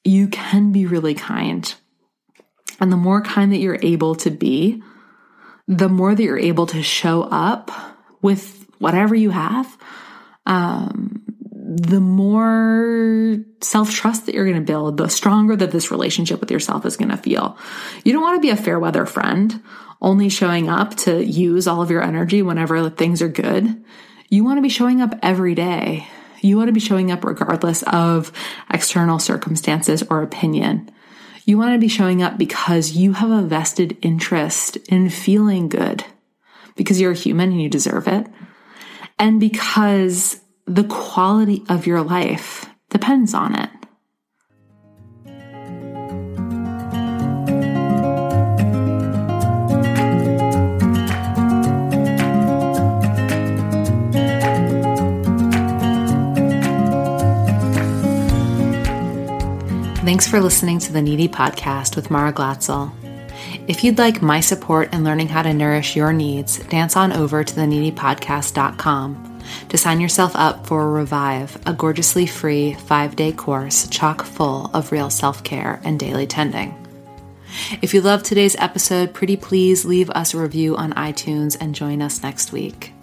you 0.03 0.27
can 0.27 0.71
be 0.71 0.85
really 0.85 1.15
kind. 1.15 1.73
And 2.79 2.91
the 2.91 2.97
more 2.97 3.21
kind 3.21 3.51
that 3.53 3.59
you're 3.59 3.79
able 3.81 4.13
to 4.15 4.29
be, 4.29 4.83
the 5.67 5.89
more 5.89 6.13
that 6.13 6.23
you're 6.23 6.37
able 6.37 6.67
to 6.67 6.83
show 6.83 7.23
up 7.23 7.71
with 8.21 8.67
whatever 8.77 9.15
you 9.15 9.31
have, 9.31 9.77
um, 10.45 11.12
the 11.77 11.99
more 11.99 13.37
self 13.61 13.91
trust 13.91 14.25
that 14.25 14.35
you're 14.35 14.45
going 14.45 14.57
to 14.57 14.61
build, 14.61 14.97
the 14.97 15.07
stronger 15.07 15.55
that 15.55 15.71
this 15.71 15.91
relationship 15.91 16.39
with 16.39 16.51
yourself 16.51 16.85
is 16.85 16.97
going 16.97 17.09
to 17.09 17.17
feel. 17.17 17.57
You 18.03 18.13
don't 18.13 18.21
want 18.21 18.37
to 18.37 18.41
be 18.41 18.49
a 18.49 18.57
fair 18.57 18.79
weather 18.79 19.05
friend, 19.05 19.61
only 20.01 20.29
showing 20.29 20.69
up 20.69 20.95
to 20.97 21.23
use 21.23 21.67
all 21.67 21.81
of 21.81 21.89
your 21.89 22.03
energy 22.03 22.41
whenever 22.41 22.89
things 22.89 23.21
are 23.21 23.29
good. 23.29 23.83
You 24.29 24.43
want 24.43 24.57
to 24.57 24.61
be 24.61 24.69
showing 24.69 25.01
up 25.01 25.17
every 25.21 25.55
day. 25.55 26.07
You 26.41 26.57
want 26.57 26.67
to 26.67 26.73
be 26.73 26.79
showing 26.79 27.11
up 27.11 27.23
regardless 27.23 27.83
of 27.83 28.31
external 28.69 29.19
circumstances 29.19 30.03
or 30.09 30.21
opinion. 30.21 30.91
You 31.45 31.57
want 31.57 31.73
to 31.73 31.79
be 31.79 31.87
showing 31.87 32.21
up 32.21 32.37
because 32.37 32.91
you 32.91 33.13
have 33.13 33.31
a 33.31 33.41
vested 33.41 33.97
interest 34.01 34.77
in 34.89 35.09
feeling 35.09 35.69
good 35.69 36.03
because 36.75 36.99
you're 36.99 37.11
a 37.11 37.15
human 37.15 37.51
and 37.51 37.61
you 37.61 37.69
deserve 37.69 38.07
it. 38.07 38.27
And 39.19 39.39
because 39.39 40.39
the 40.65 40.83
quality 40.85 41.63
of 41.69 41.85
your 41.85 42.01
life 42.01 42.69
depends 42.89 43.33
on 43.33 43.55
it. 43.55 43.69
Thanks 60.03 60.27
for 60.27 60.39
listening 60.41 60.79
to 60.79 60.93
the 60.93 61.01
Needy 61.01 61.27
Podcast 61.27 61.95
with 61.95 62.11
Mara 62.11 62.31
Glatzel. 62.31 62.91
If 63.67 63.83
you'd 63.83 63.97
like 63.97 64.21
my 64.21 64.41
support 64.41 64.93
in 64.93 65.03
learning 65.03 65.29
how 65.29 65.41
to 65.41 65.53
nourish 65.53 65.95
your 65.95 66.13
needs, 66.13 66.59
dance 66.65 66.95
on 66.95 67.13
over 67.13 67.43
to 67.43 67.53
theneedypodcast.com 67.55 69.32
to 69.69 69.77
sign 69.77 69.99
yourself 70.01 70.35
up 70.35 70.67
for 70.67 70.89
Revive, 70.89 71.61
a 71.65 71.73
gorgeously 71.73 72.25
free 72.25 72.73
five 72.73 73.15
day 73.15 73.31
course 73.31 73.87
chock 73.87 74.23
full 74.23 74.69
of 74.73 74.91
real 74.91 75.09
self 75.09 75.43
care 75.43 75.81
and 75.83 75.99
daily 75.99 76.27
tending. 76.27 76.77
If 77.81 77.93
you 77.93 78.01
loved 78.01 78.25
today's 78.25 78.55
episode, 78.57 79.13
pretty 79.13 79.37
please 79.37 79.85
leave 79.85 80.09
us 80.09 80.33
a 80.33 80.39
review 80.39 80.75
on 80.75 80.93
iTunes 80.93 81.55
and 81.59 81.75
join 81.75 82.01
us 82.01 82.23
next 82.23 82.51
week. 82.51 82.93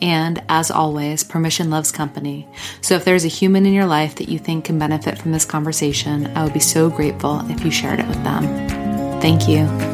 And 0.00 0.42
as 0.48 0.70
always, 0.70 1.24
permission 1.24 1.70
loves 1.70 1.92
company. 1.92 2.46
So 2.80 2.96
if 2.96 3.04
there's 3.04 3.24
a 3.24 3.28
human 3.28 3.64
in 3.64 3.72
your 3.72 3.86
life 3.86 4.16
that 4.16 4.28
you 4.28 4.38
think 4.38 4.66
can 4.66 4.78
benefit 4.78 5.18
from 5.18 5.32
this 5.32 5.44
conversation, 5.44 6.26
I 6.36 6.44
would 6.44 6.52
be 6.52 6.60
so 6.60 6.90
grateful 6.90 7.40
if 7.50 7.64
you 7.64 7.70
shared 7.70 8.00
it 8.00 8.08
with 8.08 8.22
them. 8.24 8.42
Thank 9.20 9.48
you. 9.48 9.93